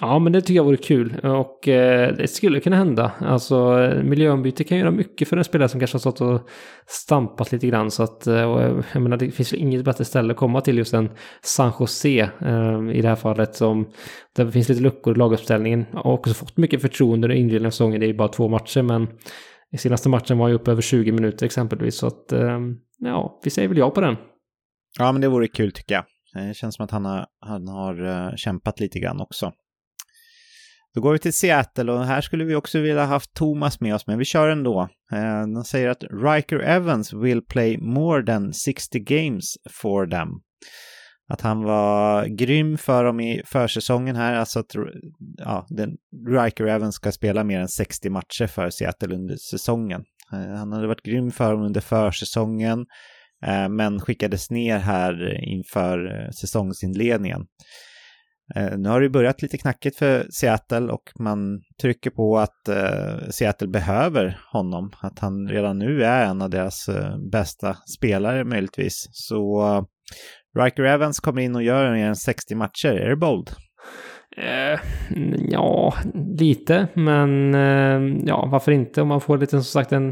[0.00, 3.12] Ja, men det tycker jag vore kul och eh, det skulle kunna hända.
[3.18, 6.48] Alltså eh, miljöombyte kan göra mycket för en spelare som kanske har stått och
[6.86, 7.90] stampat lite grann.
[7.90, 10.94] Så att, och, jag menar, det finns ju inget bättre ställe att komma till just
[10.94, 11.10] än
[11.42, 13.54] San Jose eh, i det här fallet.
[13.54, 13.88] Som,
[14.36, 15.84] där det finns lite luckor i laguppställningen.
[15.92, 18.00] Och också fått mycket förtroende under inledningen av säsongen.
[18.00, 19.08] Det är ju bara två matcher, men
[19.72, 21.96] i senaste matchen var ju uppe över 20 minuter exempelvis.
[21.96, 24.16] Så att, ehm, ja, vi säger väl ja på den.
[24.98, 26.04] Ja, men det vore kul tycker jag.
[26.36, 29.52] Eh, det känns som att han har, han har eh, kämpat lite grann också.
[30.94, 34.06] Då går vi till Seattle och här skulle vi också vilja haft Thomas med oss,
[34.06, 34.88] men vi kör ändå.
[35.12, 40.28] Eh, de säger att Riker Evans will play more than 60 games for them.
[41.28, 44.74] Att han var grym för dem i försäsongen här, alltså att
[45.36, 45.96] ja, den,
[46.28, 50.04] Riker Evans ska spela mer än 60 matcher för Seattle under säsongen.
[50.32, 52.86] Eh, han hade varit grym för dem under försäsongen,
[53.46, 57.46] eh, men skickades ner här inför eh, säsongsinledningen.
[58.54, 63.28] Eh, nu har det börjat lite knackigt för Seattle och man trycker på att eh,
[63.30, 64.92] Seattle behöver honom.
[65.00, 69.08] Att han redan nu är en av deras eh, bästa spelare möjligtvis.
[69.12, 69.62] Så
[70.58, 72.88] Riker Evans kommer in och gör mer än 60 matcher.
[72.88, 73.50] Är det bold?
[74.36, 74.80] Eh,
[75.48, 75.94] ja,
[76.38, 80.08] lite, men eh, ja, varför inte om man får lite som sagt en,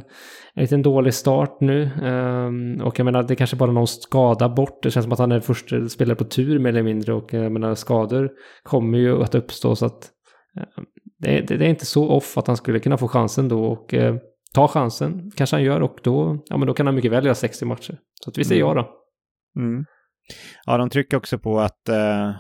[0.55, 1.83] en liten dålig start nu.
[1.83, 4.83] Eh, och jag menar, det kanske bara någon skada bort.
[4.83, 7.53] Det känns som att han är första spelare på tur mer eller mindre och jag
[7.53, 8.31] menar, skador
[8.63, 10.11] kommer ju att uppstå så att
[10.57, 10.85] eh,
[11.19, 13.95] det, det, det, är inte så off att han skulle kunna få chansen då och
[13.95, 14.17] eh,
[14.55, 17.35] ta chansen kanske han gör och då, ja men då kan han mycket väl göra
[17.35, 17.99] 60 matcher.
[18.25, 18.77] Så att vi säger mm.
[18.77, 18.91] ja då.
[19.61, 19.85] Mm.
[20.67, 22.31] Ja, de trycker också på att eh,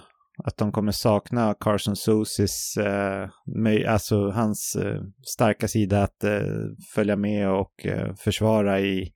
[0.45, 3.28] att de kommer sakna Carson Sousis, eh,
[3.93, 6.41] alltså hans eh, starka sida att eh,
[6.95, 9.12] följa med och eh, försvara i,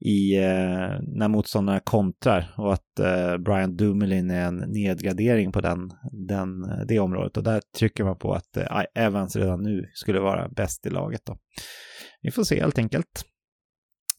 [0.00, 5.90] i eh, när motståndarna kontrar och att eh, Brian Dumoulin är en nedgradering på den,
[6.28, 6.48] den,
[6.88, 10.86] det området och där trycker man på att eh, Evans redan nu skulle vara bäst
[10.86, 11.36] i laget då.
[12.22, 13.24] Vi får se helt enkelt.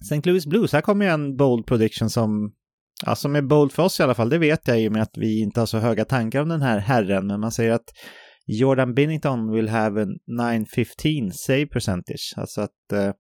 [0.02, 0.22] St.
[0.30, 2.54] Louis Blues, här kommer ju en bold prediction som
[3.06, 5.18] Alltså med bold för oss i alla fall, det vet jag i och med att
[5.18, 7.94] vi inte har så höga tankar om den här herren, men man säger att
[8.48, 13.12] Jordan Binnington will have a 915 save percentage, alltså att eh,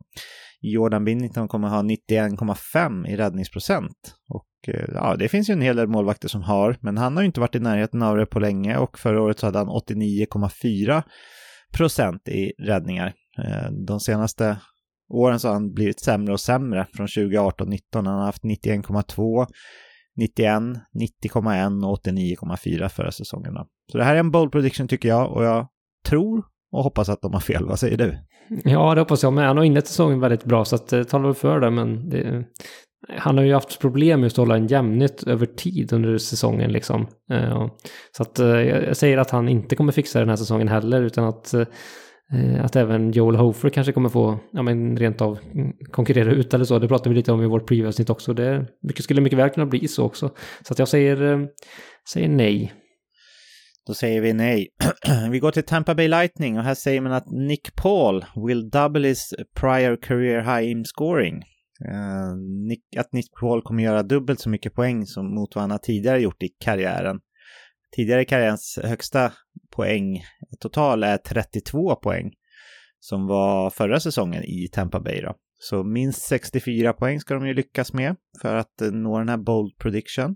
[0.61, 4.15] Jordan Binnington kommer ha 91,5 i räddningsprocent.
[4.29, 7.23] Och eh, ja, det finns ju en hel del målvakter som har, men han har
[7.23, 9.67] ju inte varit i närheten av det på länge och förra året så hade han
[9.67, 11.03] 89,4
[11.73, 13.13] procent i räddningar.
[13.43, 14.57] Eh, de senaste
[15.09, 17.79] åren så har han blivit sämre och sämre från 2018-19.
[17.93, 19.47] Han har haft 91,2,
[20.17, 20.47] 91,
[21.23, 23.53] 90,1 och 89,4 förra säsongen.
[23.91, 25.67] Så det här är en bold prediction tycker jag och jag
[26.05, 27.65] tror och hoppas att de har fel.
[27.65, 28.17] Vad säger du?
[28.63, 29.47] Ja, det hoppas jag med.
[29.47, 32.09] Han har inlett säsongen väldigt bra så att det eh, talar väl för det, men
[32.09, 32.41] det, eh,
[33.17, 37.07] han har ju haft problem just att hålla en jämnhet över tid under säsongen liksom.
[37.31, 37.67] Eh,
[38.17, 41.23] så att eh, jag säger att han inte kommer fixa den här säsongen heller utan
[41.23, 41.65] att eh,
[42.33, 45.39] Eh, att även Joel Hofer kanske kommer få, ja men rent av
[45.91, 46.79] konkurrera ut eller så.
[46.79, 48.33] Det pratade vi lite om i vårt preview-avsnitt också.
[48.33, 50.31] Det mycket, skulle mycket väl kunna bli så också.
[50.61, 51.39] Så att jag säger, eh,
[52.13, 52.73] säger nej.
[53.87, 54.67] Då säger vi nej.
[55.31, 59.07] vi går till Tampa Bay Lightning och här säger man att Nick Paul will double
[59.07, 61.35] his prior career high in scoring.
[61.85, 62.35] Uh,
[62.67, 65.77] Nick, att Nick Paul kommer göra dubbelt så mycket poäng som mot vad han har
[65.77, 67.19] tidigare gjort i karriären.
[67.95, 69.33] Tidigare karriärens högsta
[69.71, 70.23] poäng
[70.59, 72.31] total är 32 poäng
[72.99, 75.35] som var förra säsongen i Tampa Bay då.
[75.57, 79.37] Så minst 64 poäng ska de ju lyckas med för att eh, nå den här
[79.37, 80.35] bold prediction.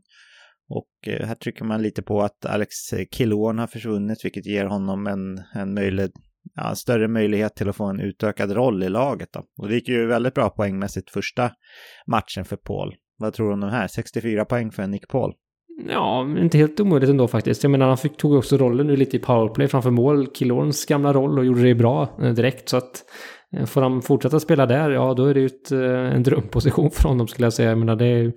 [0.69, 2.75] Och eh, här trycker man lite på att Alex
[3.11, 6.11] Killorn har försvunnit, vilket ger honom en, en möjlig,
[6.55, 9.29] ja, större möjlighet till att få en utökad roll i laget.
[9.33, 9.43] Då.
[9.57, 11.51] Och det gick ju väldigt bra poängmässigt första
[12.07, 12.95] matchen för Paul.
[13.17, 13.87] Vad tror du om de här?
[13.87, 15.33] 64 poäng för Nick Paul.
[15.89, 17.63] Ja, inte helt omöjligt ändå faktiskt.
[17.63, 20.27] Jag menar, han fick, tog också rollen nu lite i powerplay framför mål.
[20.27, 22.69] Killorns gamla roll och gjorde det bra eh, direkt.
[22.69, 23.03] Så att
[23.53, 26.91] Eh, får han fortsätta spela där, ja då är det ju ett, eh, en drömposition
[26.91, 27.69] för honom skulle jag säga.
[27.69, 28.31] Jag menar det är ju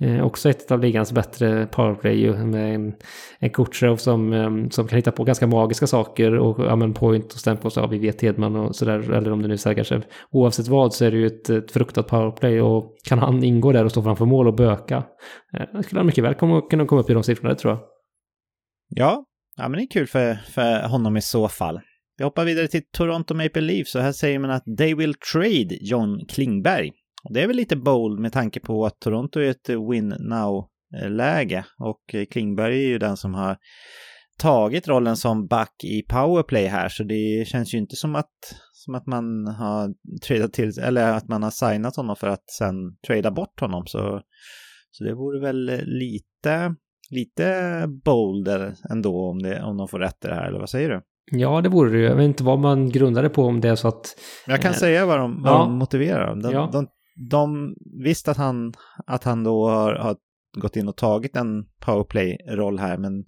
[0.00, 2.94] eh, också ett av ligans bättre powerplay med en,
[3.38, 7.32] en Kutjerov som, ehm, som kan hitta på ganska magiska saker och ja men point
[7.32, 10.02] och stämpel så har vi vet Hedman och sådär, eller om det nu är sig.
[10.30, 13.84] Oavsett vad så är det ju ett, ett fruktat powerplay och kan han ingå där
[13.84, 15.04] och stå framför mål och böka,
[15.84, 17.80] skulle han mycket väl kunna komma upp i de siffrorna, det tror jag.
[18.88, 19.24] Ja,
[19.56, 21.80] ja men det är kul för, för honom i så fall.
[22.16, 25.76] Vi hoppar vidare till Toronto Maple Leafs och här säger man att they will trade
[25.80, 26.92] John Klingberg.
[27.24, 31.64] Och det är väl lite bold med tanke på att Toronto är ett win now-läge
[31.78, 33.56] och Klingberg är ju den som har
[34.38, 38.32] tagit rollen som back i powerplay här så det känns ju inte som att,
[38.72, 39.94] som att man har
[40.26, 42.74] tradat till, eller att man har signat honom för att sen
[43.06, 44.22] trada bort honom så,
[44.90, 46.74] så det vore väl lite
[47.10, 48.48] lite bold
[48.90, 51.00] ändå om, det, om de får rätt i det här, eller vad säger du?
[51.30, 52.04] Ja, det vore det ju.
[52.04, 54.16] Jag vet inte vad man grundar det på om det är så att...
[54.46, 55.58] Jag kan eh, säga vad de, vad ja.
[55.58, 56.36] de motiverar.
[56.36, 56.70] De, ja.
[56.72, 56.86] de,
[57.30, 58.72] de, visst att han,
[59.06, 60.16] att han då har, har
[60.56, 63.24] gått in och tagit en powerplay-roll här, men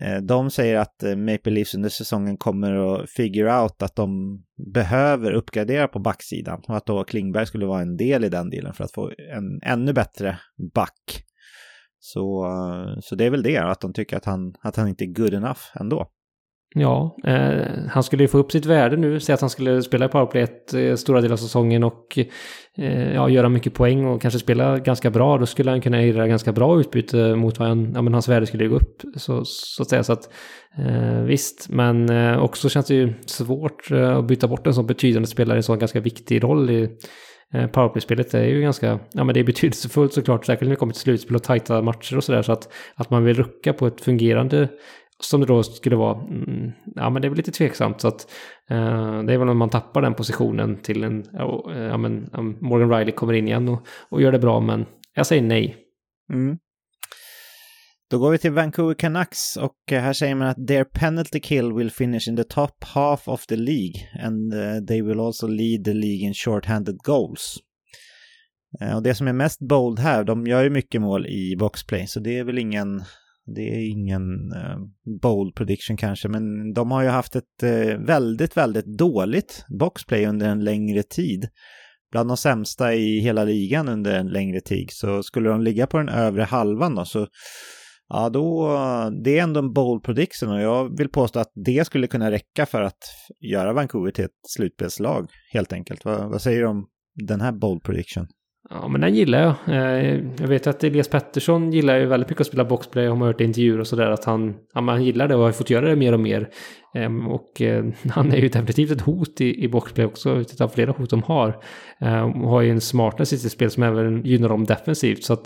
[0.00, 4.42] eh, de säger att eh, Maple Leafs under säsongen kommer att figure out att de
[4.74, 8.74] behöver uppgradera på backsidan och att då Klingberg skulle vara en del i den delen
[8.74, 10.38] för att få en ännu bättre
[10.74, 11.24] back.
[11.98, 12.46] Så,
[13.00, 15.34] så det är väl det, att de tycker att han, att han inte är good
[15.34, 16.08] enough ändå.
[16.74, 19.20] Ja, eh, han skulle ju få upp sitt värde nu.
[19.20, 22.18] Säg att han skulle spela i powerplay ett, eh, stora delar av säsongen och
[22.76, 25.38] eh, ja, göra mycket poäng och kanske spela ganska bra.
[25.38, 28.46] Då skulle han kunna göra ganska bra utbyte mot vad han, ja, men hans värde
[28.46, 29.02] skulle gå upp.
[29.16, 30.04] Så, så att säga.
[30.04, 30.28] Så att,
[30.78, 34.86] eh, visst, men eh, också känns det ju svårt eh, att byta bort en sån
[34.86, 36.88] betydande spelare i en sån ganska viktig roll i
[37.54, 40.92] eh, Powerplay-spelet är ju ganska, ja men det är betydelsefullt såklart, särskilt när det kommer
[40.92, 42.42] till slutspel och tajta matcher och sådär.
[42.42, 44.68] Så att, att man vill rucka på ett fungerande
[45.24, 48.00] som det då skulle vara, mm, ja men det är väl lite tveksamt.
[48.00, 48.30] Så att
[48.70, 52.28] eh, det är väl om man tappar den positionen till en, ja eh, men
[52.60, 55.76] Morgan Riley kommer in igen och, och gör det bra, men jag säger nej.
[56.32, 56.58] Mm.
[58.10, 61.90] Då går vi till Vancouver Canucks och här säger man att their penalty kill will
[61.90, 65.92] finish in the top half of the League and eh, they will also lead the
[65.94, 67.58] League in short-handed goals.
[68.80, 72.06] Eh, och det som är mest bold här, de gör ju mycket mål i boxplay,
[72.06, 73.02] så det är väl ingen
[73.46, 74.78] det är ingen eh,
[75.22, 80.48] bold prediction kanske, men de har ju haft ett eh, väldigt, väldigt dåligt boxplay under
[80.48, 81.48] en längre tid.
[82.10, 84.88] Bland de sämsta i hela ligan under en längre tid.
[84.90, 87.26] Så skulle de ligga på den övre halvan då så
[88.14, 88.68] Ja, då,
[89.24, 92.66] det är ändå en bold prediction och jag vill påstå att det skulle kunna räcka
[92.66, 92.98] för att
[93.40, 96.04] göra Vancouver till ett slutspelslag, helt enkelt.
[96.04, 98.26] Vad, vad säger du om den här bold prediction?
[98.74, 99.76] Ja, men den gillar jag.
[99.76, 103.06] Eh, jag vet att Elias Pettersson gillar ju väldigt mycket att spela boxplay.
[103.06, 105.52] Har man hört i intervjuer och sådär att han, ja, han gillar det och har
[105.52, 106.48] fått göra det mer och mer.
[106.94, 110.92] Ehm, och eh, han är ju definitivt ett hot i, i boxplay också, utav flera
[110.92, 111.56] hot de har.
[112.00, 115.24] Ehm, och har ju en smartness i sitt spel som även gynnar dem defensivt.
[115.24, 115.44] Så att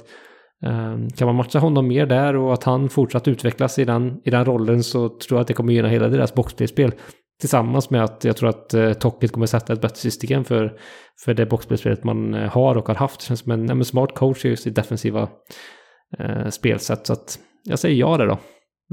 [0.66, 4.30] ehm, kan man matcha honom mer där och att han fortsatt utvecklas i den, i
[4.30, 6.92] den rollen så tror jag att det kommer gynna hela deras boxplayspel.
[7.40, 10.78] Tillsammans med att jag tror att eh, Tocket kommer sätta ett bättre system för,
[11.24, 13.20] för det boxspelspelet man eh, har och har haft.
[13.20, 15.28] Det känns som en, en smart coach just i defensiva
[16.18, 17.06] eh, spelsätt.
[17.06, 18.38] Så att jag säger ja där då.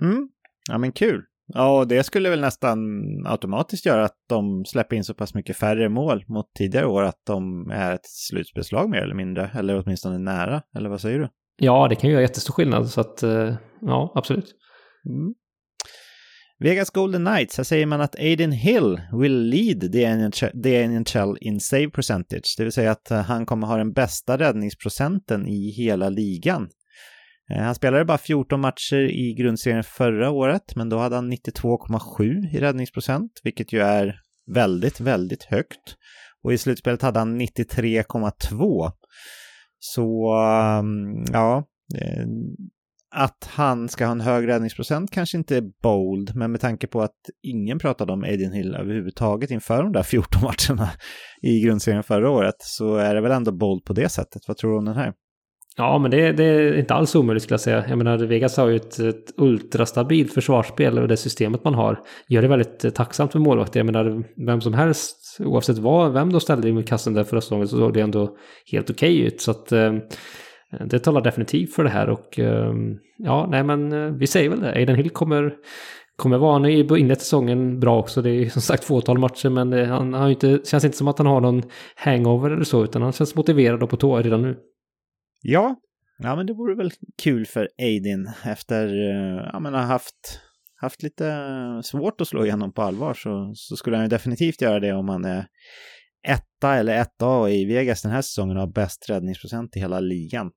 [0.02, 0.30] Mm.
[0.70, 1.24] Ja men kul.
[1.48, 2.80] Ja, och det skulle väl nästan
[3.26, 7.22] automatiskt göra att de släpper in så pass mycket färre mål mot tidigare år att
[7.26, 11.30] de är ett slutspelslag mer eller mindre, eller åtminstone nära, eller vad säger du?
[11.58, 14.56] Ja, det kan ju göra jättestor skillnad, så att eh, ja, absolut.
[15.10, 15.34] Mm.
[16.64, 21.38] Vegas Golden Knights, här säger man att Aiden Hill will lead the NHL, the NHL
[21.42, 25.72] in save percentage, det vill säga att eh, han kommer ha den bästa räddningsprocenten i
[25.72, 26.70] hela ligan.
[27.52, 32.56] Eh, han spelade bara 14 matcher i grundserien förra året, men då hade han 92,7
[32.56, 34.16] i räddningsprocent, vilket ju är
[34.54, 35.96] väldigt, väldigt högt.
[36.44, 38.92] Och i slutspelet hade han 93,2.
[39.80, 41.64] Så, ehm, ja,
[41.96, 42.26] eh,
[43.14, 47.02] att han ska ha en hög räddningsprocent kanske inte är bold, men med tanke på
[47.02, 50.90] att ingen pratade om Aiden Hill överhuvudtaget inför de där 14 matcherna
[51.42, 54.42] i grundserien förra året så är det väl ändå bold på det sättet.
[54.48, 55.14] Vad tror du om den här?
[55.78, 57.86] Ja, men det, det, är inte alls omöjligt skulle jag säga.
[57.90, 62.42] Jag menar, Vegas har ju ett, ett ultrastabilt försvarsspel och det systemet man har gör
[62.42, 63.80] det väldigt eh, tacksamt för målvakter.
[63.80, 67.68] Jag menar, vem som helst, oavsett vad, vem då ställde i kassen där förra säsongen
[67.68, 68.38] så såg det ändå
[68.72, 69.42] helt okej okay ut.
[69.42, 69.94] Så att Eh,
[70.80, 74.50] Eh, det talar definitivt för det här och ehm, ja, nej men eh, vi säger
[74.50, 74.74] väl det.
[74.74, 75.56] Aiden Hill kommer,
[76.16, 78.22] kommer vara, nu i inlett säsongen bra också.
[78.22, 81.18] Det är som sagt fåtal matcher men det, han har inte, känns inte som att
[81.18, 81.64] han har någon
[81.96, 84.58] hangover eller så utan han känns motiverad och på tå redan nu.
[85.42, 85.76] Ja,
[86.18, 86.92] ja men det vore väl
[87.24, 88.88] kul för Aiden efter,
[89.54, 90.40] ja men har haft
[90.84, 91.44] haft lite
[91.84, 95.10] svårt att slå igenom på allvar så, så skulle han ju definitivt göra det om
[95.10, 95.48] han är
[96.28, 100.00] etta eller etta A i Vegas den här säsongen och har bäst räddningsprocent i hela
[100.00, 100.52] ligan.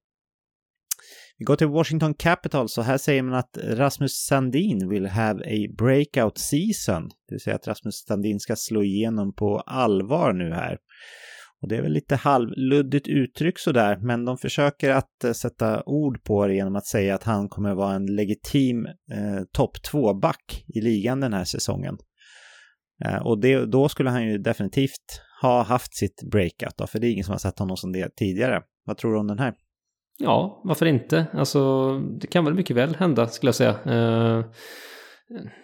[1.39, 5.75] Vi går till Washington Capitals så här säger man att Rasmus Sandin will have a
[5.79, 7.09] breakout season.
[7.29, 10.79] Det vill säga att Rasmus Sandin ska slå igenom på allvar nu här.
[11.63, 16.25] Och det är väl lite halvluddigt uttryck sådär, men de försöker att eh, sätta ord
[16.25, 20.81] på det genom att säga att han kommer vara en legitim eh, topp 2-back i
[20.81, 21.99] ligan den här säsongen.
[23.05, 27.07] Eh, och det, då skulle han ju definitivt ha haft sitt breakout då, för det
[27.07, 28.63] är ingen som har sett honom som det tidigare.
[28.85, 29.55] Vad tror du om den här?
[30.19, 31.27] Ja, varför inte?
[31.33, 33.71] Alltså, det kan väl mycket väl hända skulle jag säga.
[33.71, 34.45] Eh,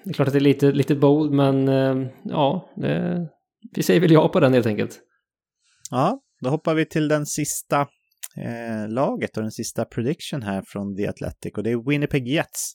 [0.04, 3.28] det är klart att det är lite, lite bold, men eh, ja, det,
[3.76, 5.00] vi säger väl ja på den helt enkelt.
[5.90, 7.80] Ja, då hoppar vi till den sista
[8.36, 12.74] eh, laget och den sista prediction här från The Athletic och det är Winnipeg Jets.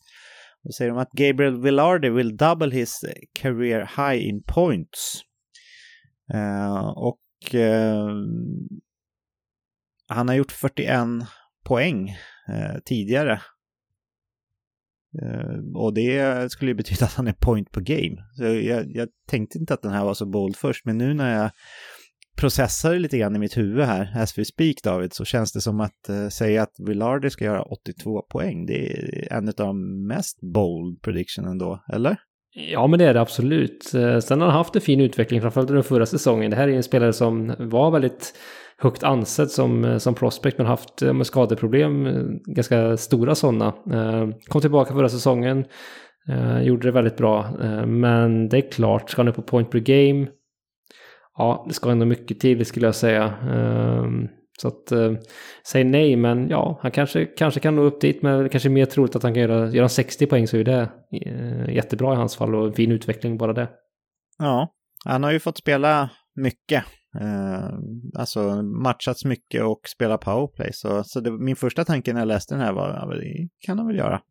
[0.63, 3.05] Då säger de att Gabriel Villardi will double his
[3.39, 5.21] career high in points.
[6.33, 8.07] Eh, och eh,
[10.07, 11.07] han har gjort 41
[11.67, 12.09] poäng
[12.49, 13.41] eh, tidigare.
[15.21, 18.17] Eh, och det skulle ju betyda att han är point per game.
[18.37, 21.41] Så jag, jag, tänkte inte att den här var så bold först, men nu när
[21.41, 21.51] jag
[22.37, 25.61] processar det lite grann i mitt huvud här, as we speak David, så känns det
[25.61, 30.07] som att eh, säga att Villardi ska göra 82 poäng, det är en av de
[30.07, 32.17] mest bold prediction ändå, eller?
[32.71, 33.93] Ja, men det är det absolut.
[33.93, 36.51] Eh, sen har han haft en fin utveckling, framförallt under förra säsongen.
[36.51, 38.33] Det här är en spelare som var väldigt
[38.81, 43.73] högt ansedd som, eh, som prospect men haft eh, med skadeproblem, eh, ganska stora sådana.
[44.47, 45.65] Kom tillbaka förra säsongen,
[46.61, 47.49] gjorde det väldigt bra.
[47.85, 50.27] Men det är klart, ska han upp på point per game
[51.37, 53.33] ja, det ska ändå mycket till skulle jag säga.
[54.61, 55.13] Så att, eh,
[55.67, 58.71] säg nej, men ja, han kanske, kanske kan nå upp dit, men det kanske är
[58.71, 60.89] mer troligt att han kan göra, göra 60 poäng så är det
[61.25, 63.69] eh, jättebra i hans fall och en fin utveckling bara det.
[64.37, 64.73] Ja,
[65.05, 66.83] han har ju fått spela mycket.
[67.21, 67.69] Eh,
[68.19, 70.69] alltså matchats mycket och spela powerplay.
[70.73, 73.77] Så, så det, min första tanke när jag läste den här var, ja, det kan
[73.77, 74.21] han väl göra.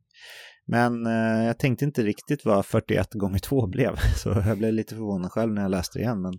[0.67, 4.95] Men eh, jag tänkte inte riktigt vad 41 gånger 2 blev, så jag blev lite
[4.95, 6.23] förvånad själv när jag läste det igen.
[6.23, 6.33] Men,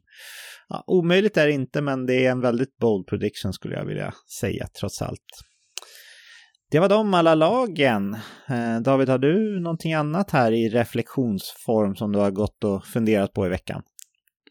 [0.70, 4.14] ja, omöjligt är det inte, men det är en väldigt bold prediction skulle jag vilja
[4.40, 5.44] säga trots allt.
[6.72, 8.18] Det var de alla lagen.
[8.50, 13.34] Eh, David, har du någonting annat här i reflektionsform som du har gått och funderat
[13.34, 13.84] på i veckan?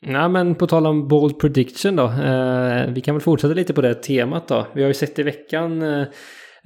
[0.00, 2.04] Nej, men på tal om bold prediction då.
[2.04, 4.66] Eh, vi kan väl fortsätta lite på det temat då.
[4.72, 6.06] Vi har ju sett i veckan eh,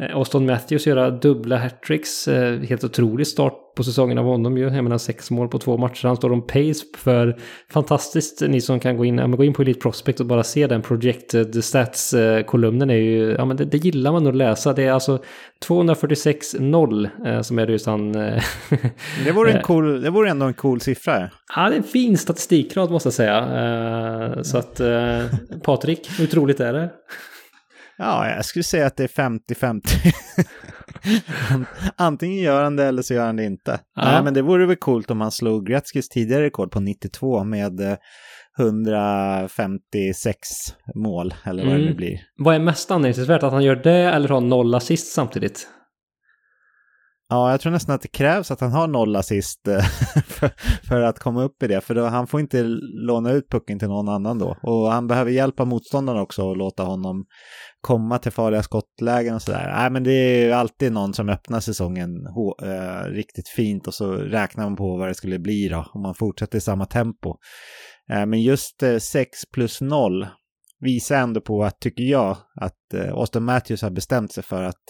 [0.09, 2.29] Austin Matthews göra dubbla hattricks.
[2.29, 4.65] Eh, helt otrolig start på säsongen av honom ju.
[4.65, 6.07] Jag menar sex mål på två matcher.
[6.07, 7.39] Han står om pace för
[7.73, 8.43] fantastiskt.
[8.49, 10.83] Ni som kan gå in, ja, gå in på Elite Prospect och bara se den
[10.83, 14.73] projected stats-kolumnen är ju, ja men det, det gillar man att läsa.
[14.73, 15.23] Det är alltså
[15.67, 18.13] 246-0 eh, som är det just han...
[18.13, 21.31] det, vore en cool, det vore ändå en cool siffra.
[21.57, 24.45] Ja, det är en fin statistikrad måste jag säga.
[24.45, 24.81] Så att
[25.63, 26.91] Patrik, hur troligt är det?
[28.03, 29.83] Ja, jag skulle säga att det är 50-50.
[31.97, 33.81] Antingen gör han det eller så gör han det inte.
[33.97, 34.05] Ja.
[34.05, 37.99] Nej, men det vore väl coolt om han slog Gretzkys tidigare rekord på 92 med
[38.59, 41.85] 156 eh, mål, eller vad mm.
[41.85, 42.21] det nu blir.
[42.39, 45.69] Vad är mest anmärkningsvärt, att han gör det eller har noll assist samtidigt?
[47.29, 49.81] Ja, jag tror nästan att det krävs att han har noll assist eh,
[50.27, 50.51] för,
[50.89, 51.81] för, att komma upp i det.
[51.81, 52.63] För då, han får inte
[53.07, 54.57] låna ut pucken till någon annan då.
[54.63, 57.25] Och han behöver hjälpa motståndarna också och låta honom
[57.81, 59.73] komma till farliga skottlägen och sådär.
[59.77, 62.27] Nej, men det är ju alltid någon som öppnar säsongen
[62.63, 66.15] äh, riktigt fint och så räknar man på vad det skulle bli då om man
[66.15, 67.37] fortsätter i samma tempo.
[68.11, 70.27] Äh, men just eh, äh, 6 plus 0
[70.81, 74.83] visar ändå på att, tycker jag, att äh, Austin Matthews har bestämt sig för att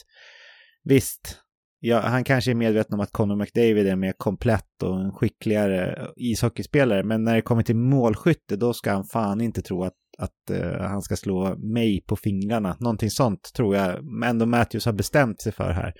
[0.85, 1.39] visst,
[1.81, 6.09] ja, han kanske är medveten om att Conor McDavid är mer komplett och en skickligare
[6.17, 10.51] ishockeyspelare, men när det kommer till målskytte då ska han fan inte tro att, att
[10.51, 12.77] eh, han ska slå mig på fingrarna.
[12.81, 15.95] Någonting sånt tror jag ändå Matthews har bestämt sig för här.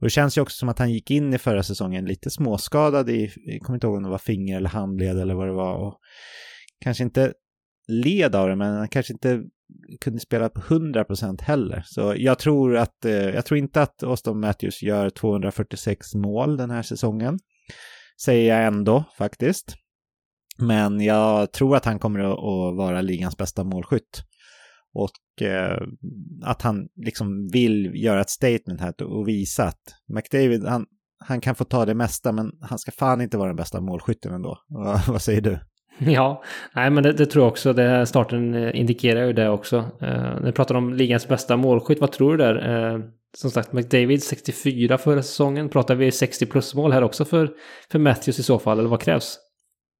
[0.00, 3.10] Och det känns ju också som att han gick in i förra säsongen lite småskadad
[3.10, 5.74] i, jag kommer inte ihåg om det var finger eller handled eller vad det var.
[5.74, 5.98] Och
[6.80, 7.32] kanske inte
[7.88, 9.42] led av det, men han kanske inte
[10.00, 11.82] kunde spela på 100% heller.
[11.86, 16.70] Så jag tror att, eh, jag tror inte att Austin Matthews gör 246 mål den
[16.70, 17.38] här säsongen.
[18.24, 19.76] Säger jag ändå faktiskt.
[20.58, 24.22] Men jag tror att han kommer att vara ligans bästa målskytt.
[24.94, 25.82] Och eh,
[26.44, 29.82] att han liksom vill göra ett statement här och visa att
[30.14, 30.86] McDavid, han,
[31.18, 34.34] han kan få ta det mesta men han ska fan inte vara den bästa målskytten
[34.34, 34.58] ändå.
[35.08, 35.58] vad säger du?
[35.98, 36.42] Ja,
[36.74, 37.72] nej men det, det, tror jag också.
[37.72, 39.76] Det, här starten eh, indikerar ju det också.
[39.76, 42.92] Eh, när vi pratar om ligans bästa målskytt, vad tror du där?
[42.94, 43.00] Eh,
[43.36, 45.68] som sagt, McDavid 64 förra säsongen.
[45.68, 47.50] Pratar vi 60 plus mål här också för,
[47.90, 49.38] för Matthews i så fall, eller vad krävs?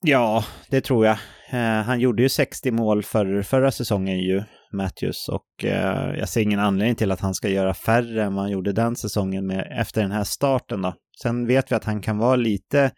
[0.07, 1.17] Ja, det tror jag.
[1.51, 4.43] Eh, han gjorde ju 60 mål för, förra säsongen ju,
[4.73, 8.45] Matthews, och eh, jag ser ingen anledning till att han ska göra färre än vad
[8.45, 10.95] han gjorde den säsongen med, efter den här starten då.
[11.23, 12.91] Sen vet vi att han kan vara lite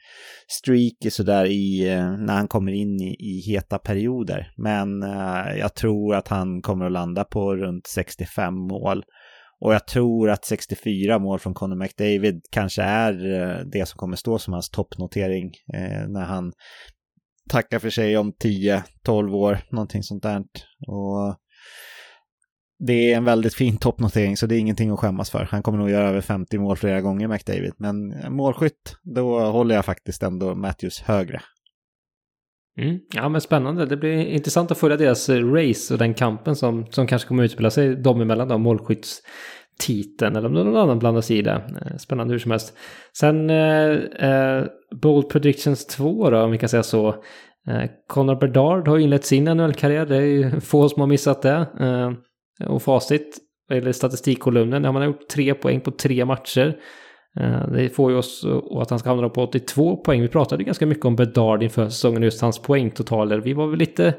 [0.49, 4.53] streaky sådär i, eh, när han kommer in i, i heta perioder.
[4.57, 9.05] Men eh, jag tror att han kommer att landa på runt 65 mål.
[9.61, 13.13] Och jag tror att 64 mål från Conor McDavid kanske är
[13.73, 16.53] det som kommer stå som hans toppnotering eh, när han
[17.51, 20.45] tacka för sig om 10-12 år, någonting sånt där.
[20.87, 21.37] Och
[22.79, 25.49] det är en väldigt fin toppnotering så det är ingenting att skämmas för.
[25.51, 27.73] Han kommer nog göra över 50 mål flera gånger, McDavid.
[27.77, 31.41] Men målskytt, då håller jag faktiskt ändå Matthews högre.
[32.81, 32.99] Mm.
[33.15, 37.07] Ja men spännande, det blir intressant att följa deras race och den kampen som, som
[37.07, 39.23] kanske kommer att utspela sig dem emellan då, målskytts
[39.79, 41.99] titeln eller om någon annan blandar sig i eh, det.
[41.99, 42.77] Spännande hur som helst.
[43.19, 44.65] Sen eh, eh
[45.03, 47.09] Bold Predictions 2 då, om vi kan säga så.
[47.69, 51.67] Eh, Connor Bedard har inlett sin NHL-karriär, det är ju få som har missat det.
[51.81, 52.13] Eh,
[52.69, 53.39] och facit,
[53.71, 56.77] eller statistikkolumnen, ja, man har gjort tre poäng på tre matcher.
[57.41, 58.45] Eh, det får ju oss
[58.81, 60.23] att han ska hamna på 82 poäng.
[60.23, 63.39] Vi pratade ganska mycket om Bedard inför säsongen, just hans poängtotaler.
[63.39, 64.15] Vi var väl lite,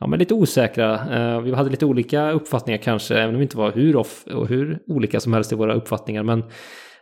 [0.00, 0.94] ja, men lite osäkra.
[0.94, 4.48] Eh, vi hade lite olika uppfattningar kanske, även om vi inte var hur off och
[4.48, 6.22] hur olika som helst i våra uppfattningar.
[6.22, 6.44] Men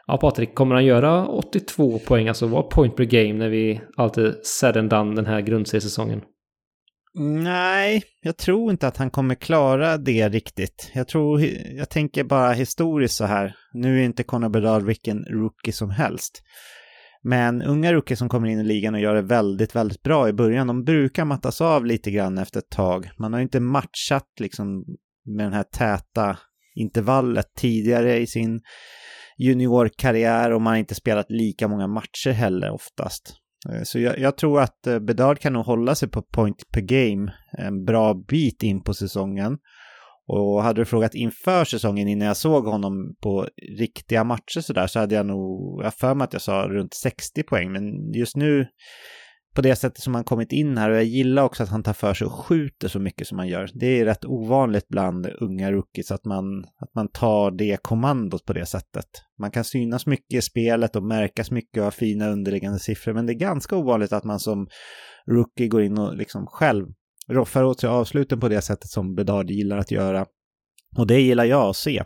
[0.06, 4.34] ja, Patrik, kommer han göra 82 poäng, alltså vara point per game när vi alltid
[4.42, 6.22] said and done den här grundseriesäsongen?
[7.18, 10.90] Nej, jag tror inte att han kommer klara det riktigt.
[10.94, 11.40] Jag tror,
[11.76, 13.56] jag tänker bara historiskt så här.
[13.72, 16.42] Nu är inte Conor Bedard vilken rookie som helst.
[17.24, 20.32] Men unga rookies som kommer in i ligan och gör det väldigt, väldigt bra i
[20.32, 23.10] början, de brukar mattas av lite grann efter ett tag.
[23.18, 24.84] Man har ju inte matchat liksom
[25.24, 26.38] med den här täta
[26.74, 28.60] intervallet tidigare i sin
[29.38, 33.36] juniorkarriär och man har inte spelat lika många matcher heller oftast.
[33.70, 36.80] Eh, så jag, jag, tror att eh, Bedard kan nog hålla sig på point per
[36.80, 39.58] game en bra bit in på säsongen.
[40.26, 43.48] Och hade du frågat inför säsongen innan jag såg honom på
[43.78, 47.42] riktiga matcher sådär så hade jag nog, jag för mig att jag sa runt 60
[47.42, 47.72] poäng.
[47.72, 48.66] Men just nu
[49.54, 51.92] på det sättet som han kommit in här och jag gillar också att han tar
[51.92, 53.70] för sig och skjuter så mycket som han gör.
[53.74, 58.52] Det är rätt ovanligt bland unga rookies att man, att man tar det kommandot på
[58.52, 59.06] det sättet.
[59.38, 63.26] Man kan synas mycket i spelet och märkas mycket och ha fina underliggande siffror men
[63.26, 64.66] det är ganska ovanligt att man som
[65.26, 66.86] rookie går in och liksom själv
[67.30, 70.26] roffar åt sig avsluten på det sättet som Bedard gillar att göra.
[70.96, 72.02] Och det gillar jag att se.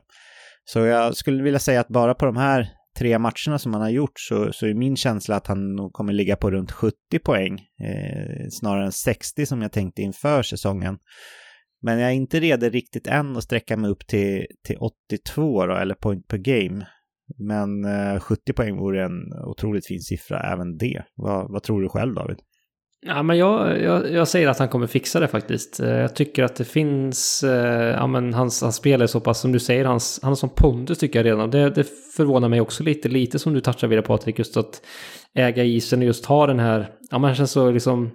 [0.64, 3.90] Så jag skulle vilja säga att bara på de här tre matcherna som han har
[3.90, 7.60] gjort så, så är min känsla att han nog kommer ligga på runt 70 poäng.
[7.80, 10.98] Eh, snarare än 60 som jag tänkte inför säsongen.
[11.82, 15.74] Men jag är inte redo riktigt än att sträcka mig upp till, till 82 då,
[15.74, 16.86] eller point per game.
[17.38, 21.02] Men eh, 70 poäng vore en otroligt fin siffra även det.
[21.14, 22.38] Vad, vad tror du själv David?
[23.00, 25.80] Ja, men jag, jag, jag, säger att han kommer fixa det faktiskt.
[25.80, 29.40] Eh, jag tycker att det finns, eh, ja men hans, hans spel är så pass,
[29.40, 31.50] som du säger, hans, han har sån pondus tycker jag redan.
[31.50, 31.84] Det, det
[32.16, 34.82] förvånar mig också lite, lite som du touchar vid det Patrik, just att
[35.34, 38.10] äga isen och just ha den här, ja man känns så liksom,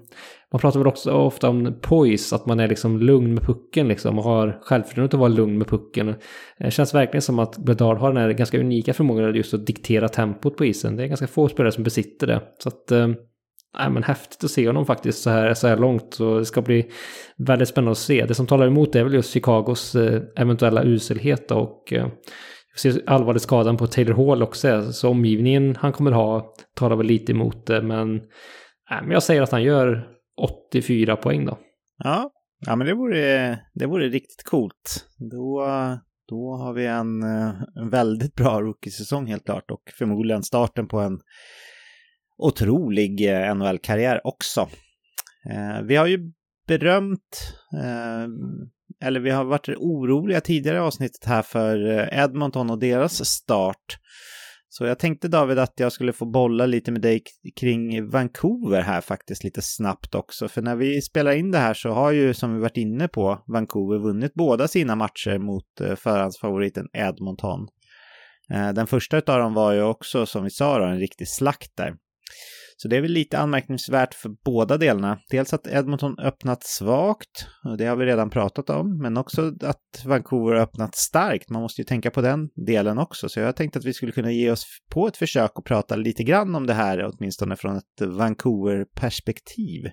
[0.51, 4.17] man pratar väl också ofta om poise, att man är liksom lugn med pucken liksom
[4.17, 6.15] och har självförtroendet att vara lugn med pucken.
[6.59, 10.09] Det känns verkligen som att Bedard har den här ganska unika förmågan just att diktera
[10.09, 10.95] tempot på isen.
[10.95, 12.41] Det är ganska få spelare som besitter det.
[12.59, 13.07] Så att eh,
[13.77, 16.13] Nej, men häftigt att se honom faktiskt så här, så här långt.
[16.13, 16.91] Så det ska bli
[17.37, 18.25] väldigt spännande att se.
[18.25, 22.07] Det som talar emot det är väl just Chicagos eh, eventuella uselhet och eh,
[22.77, 24.91] ser allvarlig skadan på Taylor Hall också.
[24.91, 27.81] Så omgivningen han kommer ha talar väl lite emot det.
[27.81, 28.13] Men,
[28.89, 30.07] nej, men jag säger att han gör
[30.41, 31.57] 84 poäng då.
[32.03, 32.31] Ja,
[32.65, 35.05] ja men det vore, det vore riktigt coolt.
[35.31, 35.67] Då,
[36.29, 40.99] då har vi en, eh, en väldigt bra rookie-säsong helt klart och förmodligen starten på
[40.99, 41.19] en
[42.37, 44.69] otrolig eh, NHL-karriär också.
[45.49, 46.31] Eh, vi har ju
[46.67, 48.27] berömt, eh,
[49.07, 53.97] eller vi har varit oroliga tidigare i avsnittet här för eh, Edmonton och deras start.
[54.69, 57.23] Så jag tänkte David att jag skulle få bolla lite med dig
[57.59, 60.47] kring Vancouver här faktiskt lite snabbt också.
[60.47, 63.43] För när vi spelar in det här så har ju, som vi varit inne på,
[63.47, 67.67] Vancouver vunnit båda sina matcher mot eh, förhandsfavoriten Edmonton.
[68.75, 71.95] Den första av dem var ju också, som vi sa, då, en riktig slakt där.
[72.77, 75.19] Så det är väl lite anmärkningsvärt för båda delarna.
[75.29, 80.05] Dels att Edmonton öppnat svagt, och det har vi redan pratat om, men också att
[80.05, 81.49] Vancouver öppnat starkt.
[81.49, 83.29] Man måste ju tänka på den delen också.
[83.29, 86.23] Så jag tänkte att vi skulle kunna ge oss på ett försök och prata lite
[86.23, 89.91] grann om det här, åtminstone från ett Vancouver-perspektiv.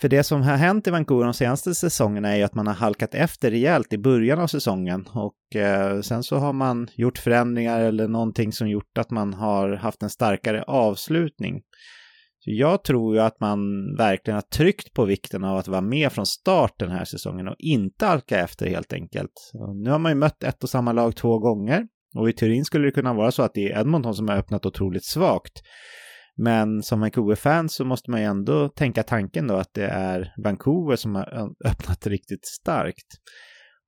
[0.00, 2.74] För det som har hänt i Vancouver de senaste säsongerna är ju att man har
[2.74, 7.80] halkat efter rejält i början av säsongen och eh, sen så har man gjort förändringar
[7.80, 11.62] eller någonting som gjort att man har haft en starkare avslutning.
[12.38, 13.58] Så jag tror ju att man
[13.96, 17.56] verkligen har tryckt på vikten av att vara med från start den här säsongen och
[17.58, 19.50] inte halka efter helt enkelt.
[19.54, 21.86] Och nu har man ju mött ett och samma lag två gånger
[22.18, 24.66] och i teorin skulle det kunna vara så att det är Edmonton som har öppnat
[24.66, 25.62] otroligt svagt.
[26.36, 30.96] Men som Vancouver-fan så måste man ju ändå tänka tanken då att det är Vancouver
[30.96, 33.06] som har öppnat riktigt starkt.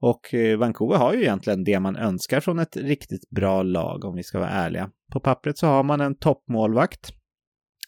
[0.01, 4.17] Och eh, Vancouver har ju egentligen det man önskar från ett riktigt bra lag om
[4.17, 4.91] vi ska vara ärliga.
[5.13, 7.11] På pappret så har man en toppmålvakt.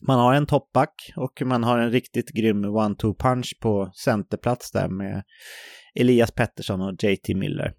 [0.07, 4.89] Man har en toppback och man har en riktigt grym one-two punch på centerplats där
[4.89, 5.23] med
[5.95, 7.74] Elias Pettersson och JT Miller.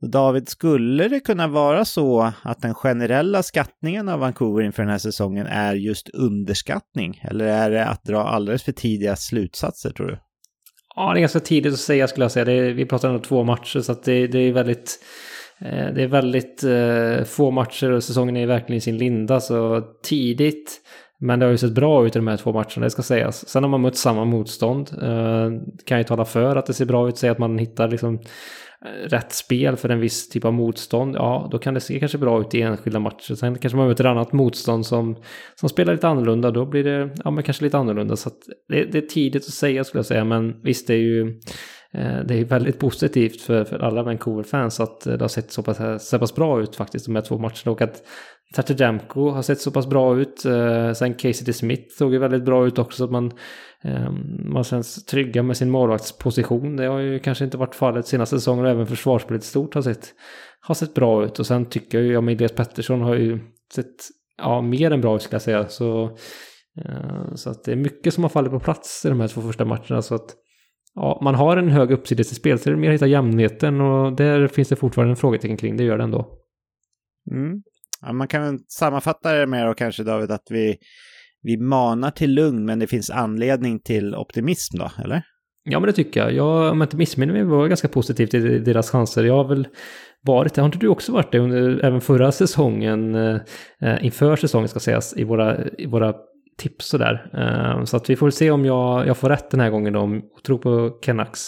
[0.00, 4.98] David, skulle det kunna vara så att den generella skattningen av Vancouver inför den här
[4.98, 7.20] säsongen är just underskattning?
[7.30, 10.18] Eller är det att dra alldeles för tidiga slutsatser, tror du?
[10.96, 12.52] Ja, det är ganska tidigt att säga skulle jag säga.
[12.52, 15.04] Är, vi pratar om två matcher så att det, det är väldigt...
[15.60, 19.82] Eh, det är väldigt eh, få matcher och säsongen är verkligen i sin linda så
[20.02, 20.80] tidigt.
[21.20, 23.48] Men det har ju sett bra ut i de här två matcherna, det ska sägas.
[23.48, 24.90] Sen har man mött samma motstånd.
[25.02, 25.50] Eh,
[25.86, 28.20] kan ju tala för att det ser bra ut, säga att man hittar liksom
[28.84, 32.18] Eh, rätt spel för en viss typ av motstånd, ja då kan det se kanske
[32.18, 33.34] bra ut i enskilda matcher.
[33.34, 35.16] Sen kanske man möter ett annat motstånd som,
[35.54, 38.16] som spelar lite annorlunda, då blir det ja, men kanske lite annorlunda.
[38.16, 38.30] Så
[38.68, 41.40] det, det, är tidigt att säga skulle jag säga, men visst det är ju
[41.92, 46.08] eh, det är väldigt positivt för, för alla Vancouver-fans att det har sett så pass,
[46.08, 48.02] så pass bra ut faktiskt de här två matcherna och att
[48.54, 50.44] Tatejamko har sett så pass bra ut.
[50.44, 51.52] Eh, sen Casey D.
[51.52, 53.04] Smith såg ju väldigt bra ut också.
[53.04, 53.32] Att man,
[53.82, 54.10] eh,
[54.44, 56.76] man känns trygga med sin målvaktsposition.
[56.76, 60.14] Det har ju kanske inte varit fallet senaste säsongen och även försvarsspelet stort har sett,
[60.60, 61.38] har sett bra ut.
[61.38, 63.38] Och sen tycker jag ju, ja, Elias Pettersson har ju
[63.74, 63.94] sett
[64.38, 65.68] ja, mer än bra ut skulle jag säga.
[65.68, 66.04] Så,
[66.84, 69.40] eh, så att det är mycket som har fallit på plats i de här två
[69.40, 70.02] första matcherna.
[70.02, 70.36] Så att
[70.94, 73.80] ja, man har en hög uppsida till spel, så det är mer att hitta jämnheten
[73.80, 76.38] och där finns det fortfarande en frågetecken kring, det gör det ändå.
[77.30, 77.62] Mm.
[78.00, 80.76] Ja, man kan sammanfatta det med då kanske David att vi,
[81.42, 85.22] vi manar till lugn men det finns anledning till optimism då, eller?
[85.70, 86.32] Ja men det tycker jag.
[86.32, 89.24] Jag om jag inte missminner mig var ganska positiv till deras chanser.
[89.24, 89.68] Jag har väl
[90.22, 94.68] varit det, har inte du också varit det under även förra säsongen, eh, inför säsongen
[94.68, 96.14] ska sägas, i våra, i våra
[96.58, 97.30] tips sådär.
[97.34, 100.20] Eh, så att vi får se om jag, jag får rätt den här gången då,
[100.34, 101.40] och tro på Kennax.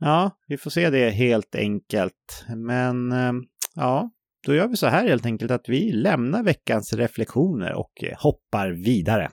[0.00, 2.44] Ja, vi får se det helt enkelt.
[2.56, 3.32] Men eh,
[3.74, 4.10] ja,
[4.46, 8.70] då gör vi så här helt enkelt att vi lämnar veckans reflektioner och eh, hoppar
[8.70, 9.30] vidare.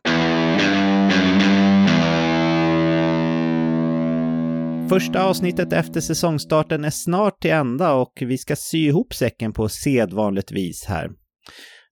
[4.90, 9.70] Första avsnittet efter säsongstarten är snart till ända och vi ska sy ihop säcken på
[9.70, 11.10] sedvanligt vis här.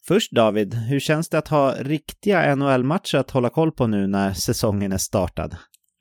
[0.08, 4.34] Först David, hur känns det att ha riktiga NHL-matcher att hålla koll på nu när
[4.34, 5.58] säsongen är startad?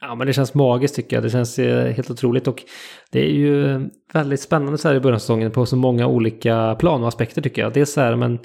[0.09, 1.23] Ja, men det känns magiskt tycker jag.
[1.23, 2.63] Det känns eh, helt otroligt och
[3.11, 3.81] det är ju eh,
[4.13, 7.43] väldigt spännande så här i början av säsongen på så många olika plan och aspekter
[7.43, 7.73] tycker jag.
[7.73, 8.39] Dels så här, men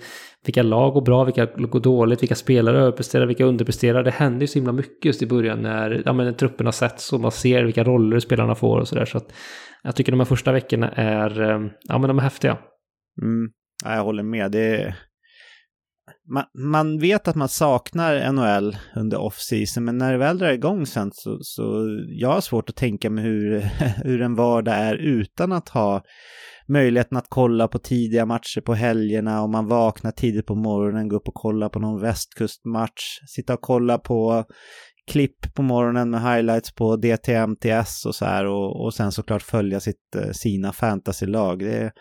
[0.45, 4.03] vilka lag går bra, vilka går dåligt, vilka spelare överpresterar, vilka underpresterar.
[4.03, 7.19] Det händer ju så himla mycket just i början när ja, men, trupperna sätts och
[7.19, 9.05] man ser vilka roller spelarna får och sådär.
[9.05, 9.33] Så att
[9.83, 12.57] jag tycker de här första veckorna är, eh, ja men de är häftiga.
[13.21, 13.49] Mm.
[13.85, 14.51] Ja, jag håller med.
[14.51, 14.95] Det är
[16.29, 20.85] man, man, vet att man saknar NHL under off-season, men när det väl drar igång
[20.85, 23.59] sen så, så jag har svårt att tänka mig hur,
[24.03, 26.03] hur en vardag är utan att ha
[26.67, 31.17] möjligheten att kolla på tidiga matcher på helgerna och man vaknar tidigt på morgonen, går
[31.17, 34.45] upp och kollar på någon västkustmatch, sitta och kolla på
[35.11, 39.79] klipp på morgonen med highlights på DTMTS och så här och, och sen såklart följa
[39.79, 41.59] sitt, eh, sina fantasylag.
[41.59, 41.91] Det,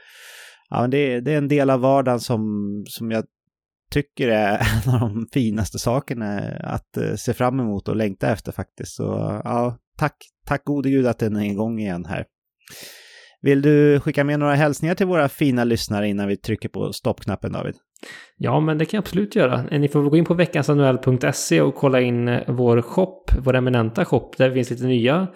[0.70, 2.40] ja, det, det är en del av vardagen som,
[2.86, 3.24] som jag
[3.90, 8.52] tycker är en av de finaste sakerna att eh, se fram emot och längta efter
[8.52, 8.94] faktiskt.
[8.94, 10.16] Så ja, tack,
[10.46, 12.24] tack gode gud att den är igång igen här.
[13.40, 17.52] Vill du skicka med några hälsningar till våra fina lyssnare innan vi trycker på stoppknappen
[17.52, 17.74] David?
[18.36, 19.62] Ja, men det kan jag absolut göra.
[19.62, 24.30] Ni får gå in på veckansanuell.se och kolla in eh, vår shop, vår eminenta shop,
[24.36, 25.26] där det finns lite nya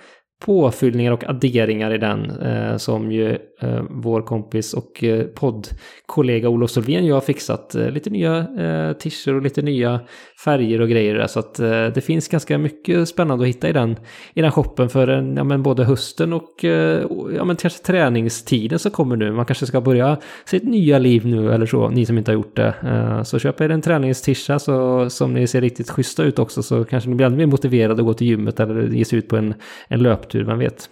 [0.45, 6.71] påfyllningar och adderingar i den eh, som ju eh, vår kompis och eh, poddkollega Olof
[6.71, 7.75] Solvén ju har fixat.
[7.75, 10.01] Eh, lite nya eh, t-shirts och lite nya
[10.45, 11.27] färger och grejer där.
[11.27, 13.97] Så att eh, det finns ganska mycket spännande att hitta i den,
[14.35, 17.07] i den shoppen för en, ja, men både hösten och eh,
[17.37, 19.33] ja, men kanske träningstiden som kommer nu.
[19.33, 22.57] Man kanske ska börja sitt nya liv nu eller så, ni som inte har gjort
[22.57, 22.75] det.
[22.83, 26.85] Eh, så köp er en träningstisha så som ni ser riktigt schyssta ut också så
[26.85, 29.37] kanske ni blir ännu mer motiverade att gå till gymmet eller ge sig ut på
[29.37, 29.55] en,
[29.89, 30.03] en
[30.35, 30.91] löptur, vem vet.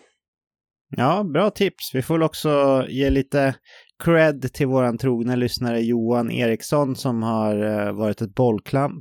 [0.97, 1.95] Ja, bra tips.
[1.95, 3.55] Vi får väl också ge lite
[4.05, 8.35] cred till våran trogna lyssnare Johan Eriksson som har eh, varit ett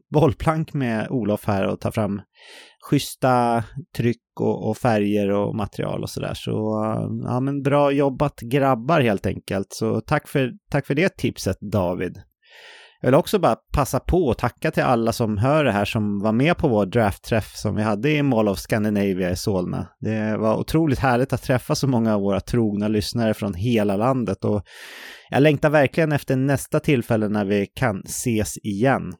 [0.09, 2.21] bollplank med Olof här och ta fram
[2.89, 3.63] schyssta
[3.97, 6.33] tryck och, och färger och material och sådär.
[6.33, 9.67] Så eh, ja, men bra jobbat grabbar helt enkelt.
[9.69, 12.21] Så tack för, tack för det tipset David.
[13.01, 16.19] Jag vill också bara passa på och tacka till alla som hör det här som
[16.19, 19.87] var med på vår draftträff som vi hade i Mall of Scandinavia i Solna.
[19.99, 24.45] Det var otroligt härligt att träffa så många av våra trogna lyssnare från hela landet
[24.45, 24.63] och
[25.29, 29.13] jag längtar verkligen efter nästa tillfälle när vi kan ses igen.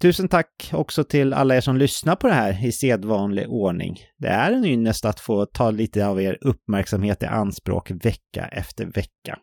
[0.00, 3.98] Tusen tack också till alla er som lyssnar på det här i sedvanlig ordning.
[4.18, 8.86] Det är en ynnest att få ta lite av er uppmärksamhet i anspråk vecka efter
[8.86, 9.38] vecka.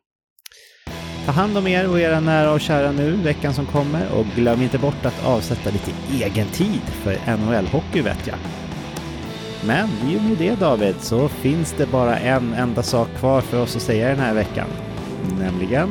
[1.26, 4.62] Ta hand om er och era nära och kära nu veckan som kommer och glöm
[4.62, 5.92] inte bort att avsätta lite
[6.26, 8.38] egen tid för NHL-hockey vet jag.
[9.66, 13.62] Men i och med det David så finns det bara en enda sak kvar för
[13.62, 14.68] oss att säga den här veckan.
[15.40, 15.90] Nämligen,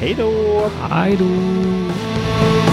[0.00, 0.70] hej då!
[0.90, 2.65] Hej då!